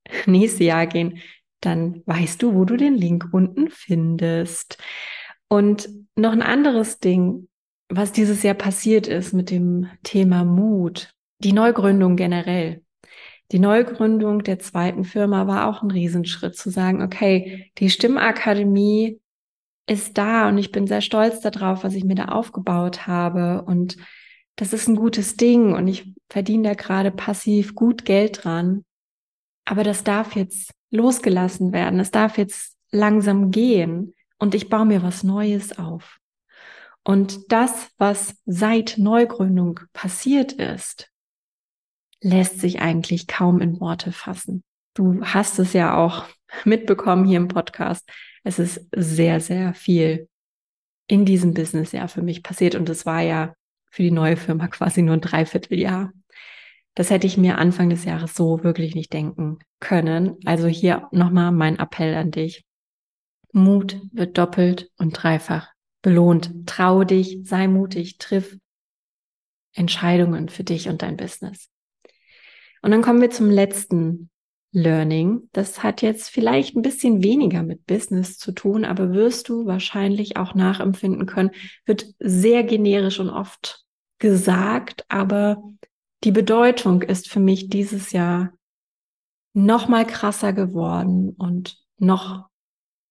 nächste 0.27 0.65
Jahr 0.65 0.89
gehen, 0.89 1.21
dann 1.61 2.03
weißt 2.07 2.43
du, 2.43 2.55
wo 2.55 2.65
du 2.65 2.77
den 2.77 2.97
Link 2.97 3.29
unten 3.31 3.71
findest. 3.71 4.79
Und 5.47 5.89
noch 6.17 6.33
ein 6.33 6.43
anderes 6.43 6.99
Ding, 6.99 7.47
was 7.89 8.11
dieses 8.11 8.43
Jahr 8.43 8.57
passiert 8.57 9.07
ist 9.07 9.33
mit 9.33 9.53
dem 9.53 9.89
Thema 10.03 10.43
Mut, 10.43 11.15
die 11.39 11.53
Neugründung 11.53 12.17
generell. 12.17 12.83
Die 13.53 13.61
Neugründung 13.61 14.43
der 14.43 14.59
zweiten 14.59 15.05
Firma 15.05 15.47
war 15.47 15.69
auch 15.69 15.85
ein 15.85 15.93
Riesenschritt 15.93 16.57
zu 16.57 16.69
sagen, 16.69 17.01
okay, 17.01 17.71
die 17.79 17.91
Stimmakademie 17.91 19.21
ist 19.87 20.19
da 20.19 20.49
und 20.49 20.59
ich 20.59 20.73
bin 20.73 20.89
sehr 20.89 21.01
stolz 21.01 21.39
darauf, 21.39 21.85
was 21.85 21.95
ich 21.95 22.03
mir 22.03 22.17
da 22.17 22.25
aufgebaut 22.25 23.07
habe 23.07 23.63
und 23.63 23.99
das 24.59 24.73
ist 24.73 24.89
ein 24.89 24.97
gutes 24.97 25.37
Ding 25.37 25.73
und 25.73 25.87
ich 25.87 26.13
verdiene 26.29 26.71
da 26.71 26.75
gerade 26.75 27.13
passiv 27.13 27.77
gut 27.77 28.05
Geld 28.05 28.45
dran. 28.45 28.85
Aber 29.65 29.85
das 29.85 30.03
darf 30.03 30.35
jetzt 30.35 30.73
losgelassen 30.91 31.73
werden. 31.73 32.01
Es 32.01 32.11
darf 32.11 32.39
jetzt 32.39 32.77
langsam 32.91 33.53
gehen 33.53 34.15
und 34.39 34.57
ich 34.57 34.69
baue 34.69 34.85
mir 34.85 35.03
was 35.03 35.23
Neues 35.23 35.79
auf. 35.79 36.19
Und 37.05 37.53
das, 37.53 37.89
was 37.99 38.37
seit 38.47 38.99
Neugründung 38.99 39.79
passiert 39.93 40.53
ist, 40.53 41.09
lässt 42.21 42.59
sich 42.59 42.81
eigentlich 42.81 43.29
kaum 43.29 43.61
in 43.61 43.79
Worte 43.81 44.11
fassen. 44.11 44.65
Du 44.95 45.23
hast 45.23 45.61
es 45.61 45.73
ja 45.73 45.97
auch 45.97 46.25
mitbekommen 46.65 47.25
hier 47.25 47.37
im 47.37 47.47
Podcast. 47.47 48.11
Es 48.43 48.59
ist 48.59 48.89
sehr, 48.91 49.41
sehr 49.41 49.73
viel 49.75 50.29
in 51.07 51.25
diesem 51.25 51.55
Business 51.55 51.93
ja 51.93 52.09
für 52.09 52.23
mich 52.23 52.43
passiert 52.43 52.75
und 52.75 52.89
es 52.89 53.07
war 53.07 53.21
ja 53.21 53.55
für 53.91 54.03
die 54.03 54.11
neue 54.11 54.37
Firma 54.37 54.69
quasi 54.69 55.03
nur 55.03 55.15
ein 55.15 55.21
Dreivierteljahr. 55.21 56.13
Das 56.95 57.11
hätte 57.11 57.27
ich 57.27 57.37
mir 57.37 57.59
Anfang 57.59 57.91
des 57.91 58.05
Jahres 58.05 58.35
so 58.35 58.65
wirklich 58.65 58.95
nicht 58.95 59.13
denken 59.13 59.59
können. 59.81 60.37
Also 60.45 60.67
hier 60.67 61.09
nochmal 61.13 61.53
mein 61.53 61.79
Appell 61.79 62.15
an 62.15 62.31
dich. 62.31 62.65
Mut 63.53 64.01
wird 64.13 64.37
doppelt 64.37 64.91
und 64.99 65.13
dreifach 65.13 65.73
belohnt. 66.03 66.67
Trau 66.67 67.05
dich, 67.05 67.41
sei 67.45 67.69
mutig, 67.69 68.19
triff 68.19 68.57
Entscheidungen 69.75 70.49
für 70.49 70.65
dich 70.65 70.89
und 70.89 71.03
dein 71.03 71.17
Business. 71.17 71.69
Und 72.83 72.91
dann 72.91 73.03
kommen 73.03 73.21
wir 73.21 73.31
zum 73.31 73.51
letzten 73.51 74.31
Learning. 74.73 75.49
Das 75.53 75.83
hat 75.83 76.03
jetzt 76.03 76.29
vielleicht 76.29 76.77
ein 76.77 76.83
bisschen 76.83 77.23
weniger 77.23 77.63
mit 77.63 77.87
Business 77.87 78.37
zu 78.37 78.53
tun, 78.53 78.85
aber 78.85 79.13
wirst 79.13 79.49
du 79.49 79.67
wahrscheinlich 79.67 80.37
auch 80.37 80.55
nachempfinden 80.55 81.27
können, 81.27 81.51
wird 81.87 82.15
sehr 82.19 82.65
generisch 82.65 83.19
und 83.19 83.31
oft 83.31 83.85
gesagt, 84.19 85.05
aber 85.09 85.63
die 86.25 86.33
Bedeutung 86.33 87.03
ist 87.03 87.29
für 87.29 87.41
mich 87.41 87.69
dieses 87.69 88.13
Jahr 88.13 88.53
noch 89.55 89.89
mal 89.89 90.07
krasser 90.07 90.53
geworden 90.53 91.31
und 91.31 91.79
noch 91.97 92.49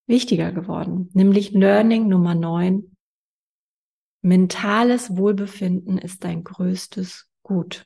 wichtiger 0.06 0.52
geworden, 0.52 1.10
nämlich 1.14 1.52
Learning 1.52 2.08
Nummer 2.08 2.36
9. 2.36 2.96
Mentales 4.22 5.18
Wohlbefinden 5.18 5.98
ist 5.98 6.24
dein 6.24 6.44
größtes 6.44 7.30
Gut. 7.44 7.86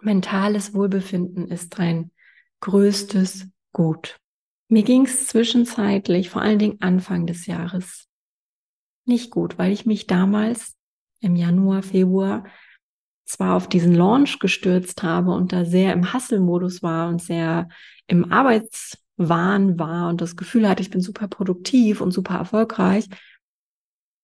Mentales 0.00 0.74
Wohlbefinden 0.74 1.48
ist 1.48 1.78
dein 1.78 2.10
größtes 2.64 3.46
Gut. 3.72 4.16
Mir 4.68 4.84
ging 4.84 5.04
es 5.04 5.26
zwischenzeitlich, 5.26 6.30
vor 6.30 6.40
allen 6.40 6.58
Dingen 6.58 6.80
Anfang 6.80 7.26
des 7.26 7.46
Jahres, 7.46 8.08
nicht 9.06 9.30
gut, 9.30 9.58
weil 9.58 9.70
ich 9.70 9.84
mich 9.84 10.06
damals 10.06 10.74
im 11.20 11.36
Januar, 11.36 11.82
Februar 11.82 12.44
zwar 13.26 13.56
auf 13.56 13.68
diesen 13.68 13.94
Launch 13.94 14.38
gestürzt 14.38 15.02
habe 15.02 15.32
und 15.32 15.52
da 15.52 15.66
sehr 15.66 15.92
im 15.92 16.14
Hustle-Modus 16.14 16.82
war 16.82 17.08
und 17.08 17.20
sehr 17.20 17.68
im 18.06 18.32
Arbeitswahn 18.32 19.78
war 19.78 20.08
und 20.08 20.22
das 20.22 20.34
Gefühl 20.34 20.66
hatte, 20.66 20.82
ich 20.82 20.90
bin 20.90 21.02
super 21.02 21.28
produktiv 21.28 22.00
und 22.00 22.12
super 22.12 22.36
erfolgreich, 22.36 23.06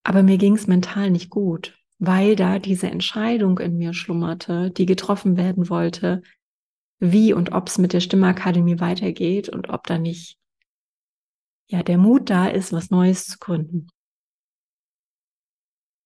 aber 0.03 0.23
mir 0.23 0.39
ging 0.39 0.55
es 0.55 0.67
mental 0.67 1.11
nicht 1.11 1.29
gut, 1.29 1.79
weil 1.99 2.37
da 2.37 2.59
diese 2.59 2.91
Entscheidung 2.91 3.59
in 3.59 3.77
mir 3.77 3.93
schlummerte, 3.93 4.71
die 4.71 4.87
getroffen 4.87 5.37
werden 5.37 5.69
wollte, 5.69 6.23
wie 7.01 7.33
und 7.33 7.53
ob 7.53 7.69
es 7.69 7.79
mit 7.79 7.93
der 7.93 8.01
Stimmakademie 8.01 8.79
weitergeht 8.79 9.49
und 9.49 9.71
ob 9.71 9.87
da 9.87 9.99
nicht 9.99 10.39
ja 11.67 11.83
der 11.83 11.99
Mut 11.99 12.31
da 12.31 12.47
ist, 12.47 12.73
was 12.73 12.91
Neues 12.91 13.27
zu 13.27 13.39
gründen. 13.39 13.89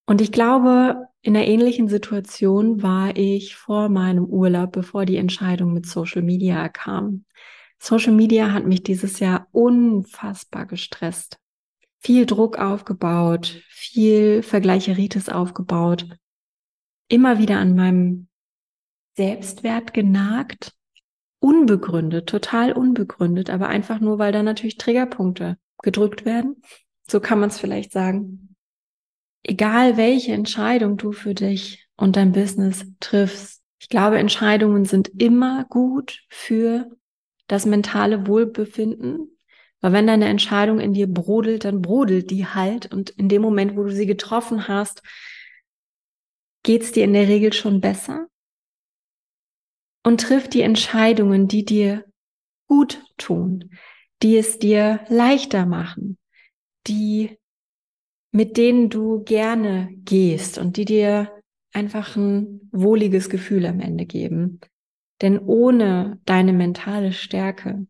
Und 0.07 0.21
ich 0.21 0.33
glaube, 0.33 1.09
in 1.23 1.37
einer 1.37 1.47
ähnlichen 1.47 1.89
Situation 1.89 2.83
war 2.83 3.17
ich 3.17 3.57
vor 3.57 3.89
meinem 3.89 4.25
Urlaub, 4.25 4.73
bevor 4.73 5.07
die 5.07 5.17
Entscheidung 5.17 5.73
mit 5.73 5.87
Social 5.87 6.23
Media 6.23 6.69
kam. 6.69 7.25
Social 7.79 8.13
Media 8.13 8.53
hat 8.53 8.67
mich 8.67 8.83
dieses 8.83 9.19
Jahr 9.19 9.49
unfassbar 9.53 10.67
gestresst. 10.67 11.39
Viel 11.99 12.27
Druck 12.27 12.59
aufgebaut, 12.59 13.63
viel 13.71 14.43
Vergleicheritis 14.43 15.31
aufgebaut, 15.31 16.07
immer 17.09 17.39
wieder 17.39 17.59
an 17.59 17.75
meinem 17.75 18.29
Selbstwert 19.17 19.95
genagt, 19.95 20.75
unbegründet, 21.45 22.29
total 22.29 22.73
unbegründet, 22.73 23.51
aber 23.51 23.69
einfach 23.69 24.01
nur, 24.01 24.19
weil 24.19 24.33
da 24.33 24.43
natürlich 24.43 24.79
Triggerpunkte 24.79 25.59
gedrückt 25.83 26.25
werden. 26.25 26.63
So 27.09 27.21
kann 27.21 27.41
man 27.41 27.51
es 27.51 27.59
vielleicht 27.59 27.93
sagen 27.93 28.55
egal 29.45 29.97
welche 29.97 30.33
Entscheidung 30.33 30.97
du 30.97 31.13
für 31.13 31.35
dich 31.35 31.87
und 31.97 32.17
dein 32.17 32.33
Business 32.33 32.87
triffst, 32.99 33.63
ich 33.79 33.89
glaube, 33.89 34.19
Entscheidungen 34.19 34.87
sind 34.87 35.11
immer 35.21 35.67
gut 35.69 36.23
für 36.31 36.91
das 37.47 37.67
mentale 37.67 38.27
Wohlbefinden. 38.27 39.39
Weil 39.83 39.93
wenn 39.93 40.07
deine 40.07 40.29
Entscheidung 40.29 40.81
in 40.81 40.95
dir 40.95 41.07
brodelt, 41.07 41.67
dann 41.67 41.83
brodelt 41.83 42.31
die 42.31 42.47
halt. 42.47 42.91
Und 42.91 43.11
in 43.11 43.29
dem 43.29 43.43
Moment, 43.43 43.77
wo 43.77 43.83
du 43.85 43.93
sie 43.93 44.07
getroffen 44.07 44.69
hast, 44.69 45.03
geht's 46.63 46.93
dir 46.93 47.05
in 47.05 47.13
der 47.13 47.29
Regel 47.29 47.53
schon 47.53 47.83
besser. 47.83 48.27
Und 50.05 50.21
triff 50.21 50.49
die 50.49 50.63
Entscheidungen, 50.63 51.49
die 51.49 51.65
dir 51.65 52.05
gut 52.69 53.03
tun, 53.17 53.71
die 54.23 54.37
es 54.37 54.59
dir 54.59 55.01
leichter 55.09 55.67
machen, 55.67 56.19
die 56.87 57.39
mit 58.31 58.57
denen 58.57 58.91
du 58.91 59.23
gerne 59.23 59.89
gehst 60.05 60.59
und 60.59 60.77
die 60.77 60.85
dir 60.85 61.31
einfach 61.73 62.17
ein 62.17 62.69
wohliges 62.73 63.31
Gefühl 63.31 63.65
am 63.65 63.79
Ende 63.79 64.07
geben. 64.07 64.61
Denn 65.23 65.39
ohne 65.39 66.19
deine 66.25 66.53
mentale 66.53 67.13
Stärke 67.13 67.87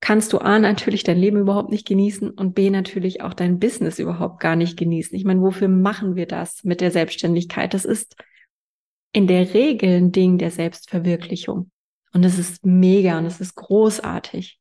kannst 0.00 0.32
du 0.32 0.38
A 0.38 0.60
natürlich 0.60 1.02
dein 1.02 1.18
Leben 1.18 1.38
überhaupt 1.38 1.70
nicht 1.70 1.88
genießen 1.88 2.30
und 2.30 2.54
B 2.54 2.70
natürlich 2.70 3.20
auch 3.20 3.34
dein 3.34 3.58
Business 3.58 3.98
überhaupt 3.98 4.38
gar 4.38 4.54
nicht 4.54 4.76
genießen. 4.76 5.16
Ich 5.16 5.24
meine, 5.24 5.40
wofür 5.40 5.66
machen 5.66 6.14
wir 6.14 6.26
das 6.26 6.62
mit 6.62 6.80
der 6.80 6.92
Selbstständigkeit? 6.92 7.74
Das 7.74 7.84
ist 7.84 8.14
in 9.12 9.26
der 9.26 9.54
Regel 9.54 9.96
ein 9.96 10.12
Ding 10.12 10.38
der 10.38 10.50
Selbstverwirklichung. 10.50 11.70
Und 12.12 12.24
es 12.24 12.38
ist 12.38 12.64
mega 12.64 13.18
und 13.18 13.26
es 13.26 13.40
ist 13.40 13.54
großartig. 13.54 14.58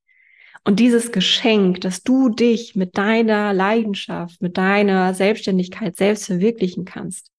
Und 0.63 0.79
dieses 0.79 1.11
Geschenk, 1.11 1.81
dass 1.81 2.03
du 2.03 2.29
dich 2.29 2.75
mit 2.75 2.97
deiner 2.97 3.53
Leidenschaft, 3.53 4.41
mit 4.41 4.57
deiner 4.57 5.13
Selbstständigkeit 5.13 5.95
selbst 5.95 6.25
verwirklichen 6.25 6.83
kannst, 6.83 7.31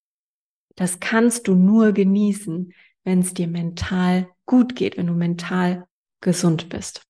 das 0.76 1.00
kannst 1.00 1.48
du 1.48 1.54
nur 1.54 1.92
genießen, 1.92 2.72
wenn 3.04 3.20
es 3.20 3.34
dir 3.34 3.48
mental 3.48 4.28
gut 4.46 4.76
geht, 4.76 4.96
wenn 4.96 5.08
du 5.08 5.12
mental 5.12 5.86
gesund 6.20 6.68
bist. 6.68 7.02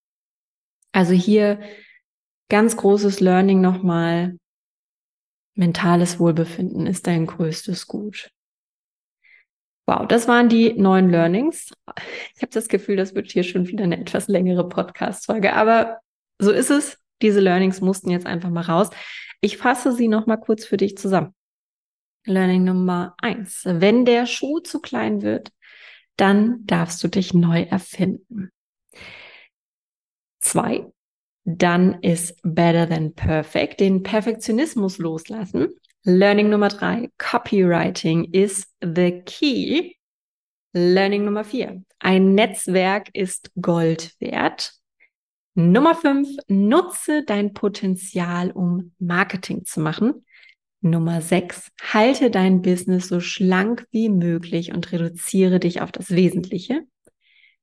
Also 0.93 1.13
hier 1.13 1.61
ganz 2.49 2.77
großes 2.77 3.21
Learning 3.21 3.61
nochmal. 3.61 4.39
Mentales 5.55 6.19
Wohlbefinden 6.19 6.87
ist 6.87 7.07
dein 7.07 7.27
größtes 7.27 7.87
Gut. 7.87 8.31
Wow, 9.89 10.07
das 10.07 10.29
waren 10.29 10.51
die 10.51 10.75
neuen 10.75 11.09
Learnings. 11.09 11.73
Ich 12.37 12.43
habe 12.43 12.53
das 12.53 12.69
Gefühl, 12.69 12.97
das 12.97 13.15
wird 13.15 13.33
hier 13.33 13.43
schon 13.43 13.69
wieder 13.69 13.85
eine 13.85 13.99
etwas 13.99 14.29
längere 14.29 14.69
Podcast-Folge, 14.69 15.55
aber 15.55 16.01
so 16.39 16.53
ist 16.53 16.69
es. 16.71 16.99
Diese 17.23 17.41
Learnings 17.41 17.81
mussten 17.81 18.11
jetzt 18.11 18.27
einfach 18.27 18.51
mal 18.51 18.65
raus. 18.65 18.91
Ich 19.41 19.57
fasse 19.57 19.93
sie 19.93 20.09
noch 20.09 20.27
mal 20.27 20.37
kurz 20.37 20.67
für 20.67 20.77
dich 20.77 20.99
zusammen. 20.99 21.35
Learning 22.27 22.65
Nummer 22.65 23.15
eins. 23.23 23.63
Wenn 23.65 24.05
der 24.05 24.27
Schuh 24.27 24.61
zu 24.61 24.81
klein 24.81 25.23
wird, 25.23 25.53
dann 26.17 26.67
darfst 26.67 27.03
du 27.03 27.09
dich 27.09 27.33
neu 27.33 27.63
erfinden. 27.63 28.51
Zwei. 30.41 30.85
Dann 31.45 32.03
ist 32.03 32.39
better 32.43 32.87
than 32.87 33.15
perfect. 33.15 33.81
Den 33.81 34.03
Perfektionismus 34.03 34.99
loslassen. 34.99 35.69
Learning 36.05 36.49
Nummer 36.49 36.69
drei. 36.69 37.11
Copywriting 37.19 38.33
is 38.33 38.67
the 38.81 39.23
key. 39.25 39.97
Learning 40.73 41.25
Nummer 41.25 41.45
vier. 41.45 41.83
Ein 41.99 42.35
Netzwerk 42.35 43.09
ist 43.13 43.51
Gold 43.61 44.15
wert. 44.21 44.73
Nummer 45.55 45.97
fünf, 45.97 46.29
nutze 46.47 47.25
dein 47.25 47.53
Potenzial, 47.53 48.53
um 48.53 48.93
Marketing 49.01 49.65
zu 49.65 49.81
machen. 49.81 50.25
Nummer 50.81 51.21
6. 51.21 51.73
Halte 51.93 52.31
dein 52.31 52.63
Business 52.63 53.09
so 53.09 53.19
schlank 53.19 53.85
wie 53.91 54.09
möglich 54.09 54.73
und 54.73 54.93
reduziere 54.93 55.59
dich 55.59 55.81
auf 55.81 55.91
das 55.91 56.11
Wesentliche. 56.11 56.83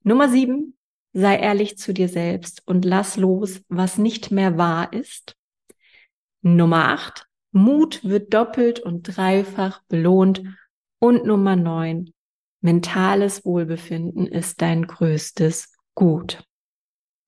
Nummer 0.03 0.27
7. 0.27 0.77
Sei 1.13 1.37
ehrlich 1.37 1.77
zu 1.77 1.93
dir 1.93 2.09
selbst 2.09 2.61
und 2.65 2.83
lass 2.83 3.15
los, 3.15 3.61
was 3.69 3.97
nicht 3.97 4.31
mehr 4.31 4.57
wahr 4.57 4.91
ist. 4.91 5.37
Nummer 6.41 6.89
8. 6.89 7.25
Mut 7.55 8.03
wird 8.03 8.33
doppelt 8.33 8.81
und 8.81 9.03
dreifach 9.15 9.81
belohnt. 9.87 10.43
Und 10.99 11.25
Nummer 11.25 11.55
9. 11.55 12.11
Mentales 12.59 13.45
Wohlbefinden 13.45 14.27
ist 14.27 14.61
dein 14.61 14.85
größtes 14.85 15.73
Gut. 15.93 16.43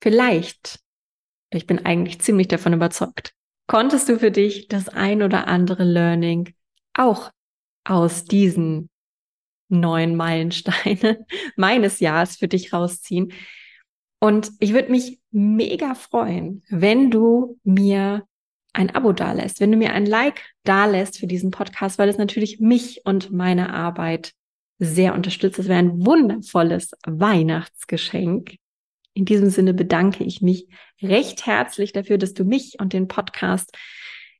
Vielleicht, 0.03 0.79
ich 1.49 1.65
bin 1.65 1.85
eigentlich 1.85 2.19
ziemlich 2.19 2.49
davon 2.49 2.73
überzeugt, 2.73 3.33
konntest 3.67 4.09
du 4.09 4.19
für 4.19 4.31
dich 4.31 4.67
das 4.67 4.89
ein 4.89 5.23
oder 5.23 5.47
andere 5.47 5.85
Learning 5.85 6.53
auch 6.93 7.31
aus 7.85 8.25
diesen 8.25 8.89
neuen 9.69 10.17
Meilensteine 10.17 11.25
meines 11.55 12.01
Jahres 12.01 12.35
für 12.35 12.49
dich 12.49 12.73
rausziehen. 12.73 13.31
Und 14.19 14.51
ich 14.59 14.73
würde 14.73 14.91
mich 14.91 15.21
mega 15.31 15.95
freuen, 15.95 16.63
wenn 16.69 17.11
du 17.11 17.57
mir 17.63 18.27
ein 18.73 18.93
Abo 18.93 19.11
dalässt, 19.11 19.59
wenn 19.59 19.71
du 19.71 19.77
mir 19.77 19.93
ein 19.93 20.05
Like 20.05 20.41
dalässt 20.63 21.19
für 21.19 21.27
diesen 21.27 21.51
Podcast, 21.51 21.97
weil 21.97 22.09
es 22.09 22.17
natürlich 22.17 22.59
mich 22.59 23.01
und 23.05 23.31
meine 23.31 23.73
Arbeit 23.73 24.33
sehr 24.79 25.15
unterstützt. 25.15 25.59
Es 25.59 25.67
wäre 25.67 25.79
ein 25.79 26.05
wundervolles 26.05 26.91
Weihnachtsgeschenk. 27.05 28.57
In 29.13 29.25
diesem 29.25 29.49
Sinne 29.49 29.73
bedanke 29.73 30.23
ich 30.23 30.41
mich 30.41 30.67
recht 31.01 31.45
herzlich 31.45 31.91
dafür, 31.91 32.17
dass 32.19 32.33
du 32.33 32.43
mich 32.43 32.77
und 32.79 32.93
den 32.93 33.07
Podcast 33.07 33.75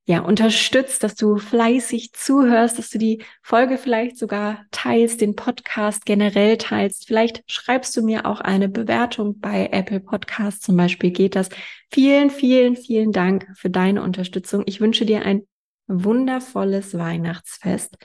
ja 0.07 0.21
unterstützt, 0.21 1.03
dass 1.03 1.15
du 1.15 1.37
fleißig 1.37 2.13
zuhörst, 2.13 2.79
dass 2.79 2.89
du 2.89 2.97
die 2.97 3.21
Folge 3.41 3.77
vielleicht 3.77 4.17
sogar 4.17 4.65
teilst, 4.71 5.19
den 5.19 5.35
Podcast 5.35 6.05
generell 6.05 6.57
teilst. 6.57 7.07
Vielleicht 7.07 7.43
schreibst 7.45 7.95
du 7.97 8.01
mir 8.01 8.25
auch 8.25 8.39
eine 8.39 8.69
Bewertung 8.69 9.39
bei 9.39 9.67
Apple 9.69 9.99
Podcasts 9.99 10.61
zum 10.61 10.77
Beispiel 10.77 11.11
geht 11.11 11.35
das. 11.35 11.49
Vielen, 11.91 12.29
vielen, 12.29 12.77
vielen 12.77 13.11
Dank 13.11 13.47
für 13.55 13.69
deine 13.69 14.01
Unterstützung. 14.01 14.63
Ich 14.65 14.79
wünsche 14.79 15.05
dir 15.05 15.23
ein 15.23 15.45
wundervolles 15.87 16.97
Weihnachtsfest. 16.97 17.97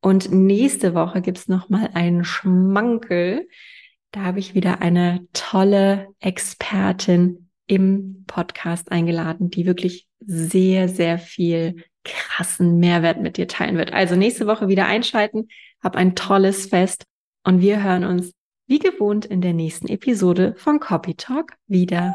Und 0.00 0.30
nächste 0.30 0.94
Woche 0.94 1.22
gibt's 1.22 1.48
noch 1.48 1.68
mal 1.68 1.90
einen 1.94 2.24
Schmankel. 2.24 3.48
Da 4.12 4.20
habe 4.20 4.38
ich 4.38 4.54
wieder 4.54 4.80
eine 4.80 5.26
tolle 5.32 6.06
Expertin 6.20 7.50
im 7.66 8.24
Podcast 8.28 8.92
eingeladen, 8.92 9.50
die 9.50 9.66
wirklich 9.66 10.06
sehr, 10.26 10.88
sehr 10.88 11.18
viel 11.18 11.84
krassen 12.04 12.78
Mehrwert 12.78 13.20
mit 13.20 13.36
dir 13.36 13.48
teilen 13.48 13.76
wird. 13.76 13.92
Also 13.92 14.16
nächste 14.16 14.46
Woche 14.46 14.68
wieder 14.68 14.86
einschalten, 14.86 15.48
hab 15.82 15.96
ein 15.96 16.14
tolles 16.14 16.66
Fest 16.66 17.04
und 17.44 17.60
wir 17.60 17.82
hören 17.82 18.04
uns 18.04 18.32
wie 18.66 18.78
gewohnt 18.78 19.26
in 19.26 19.40
der 19.40 19.52
nächsten 19.52 19.88
Episode 19.88 20.54
von 20.56 20.80
Copy 20.80 21.14
Talk 21.14 21.52
wieder. 21.66 22.12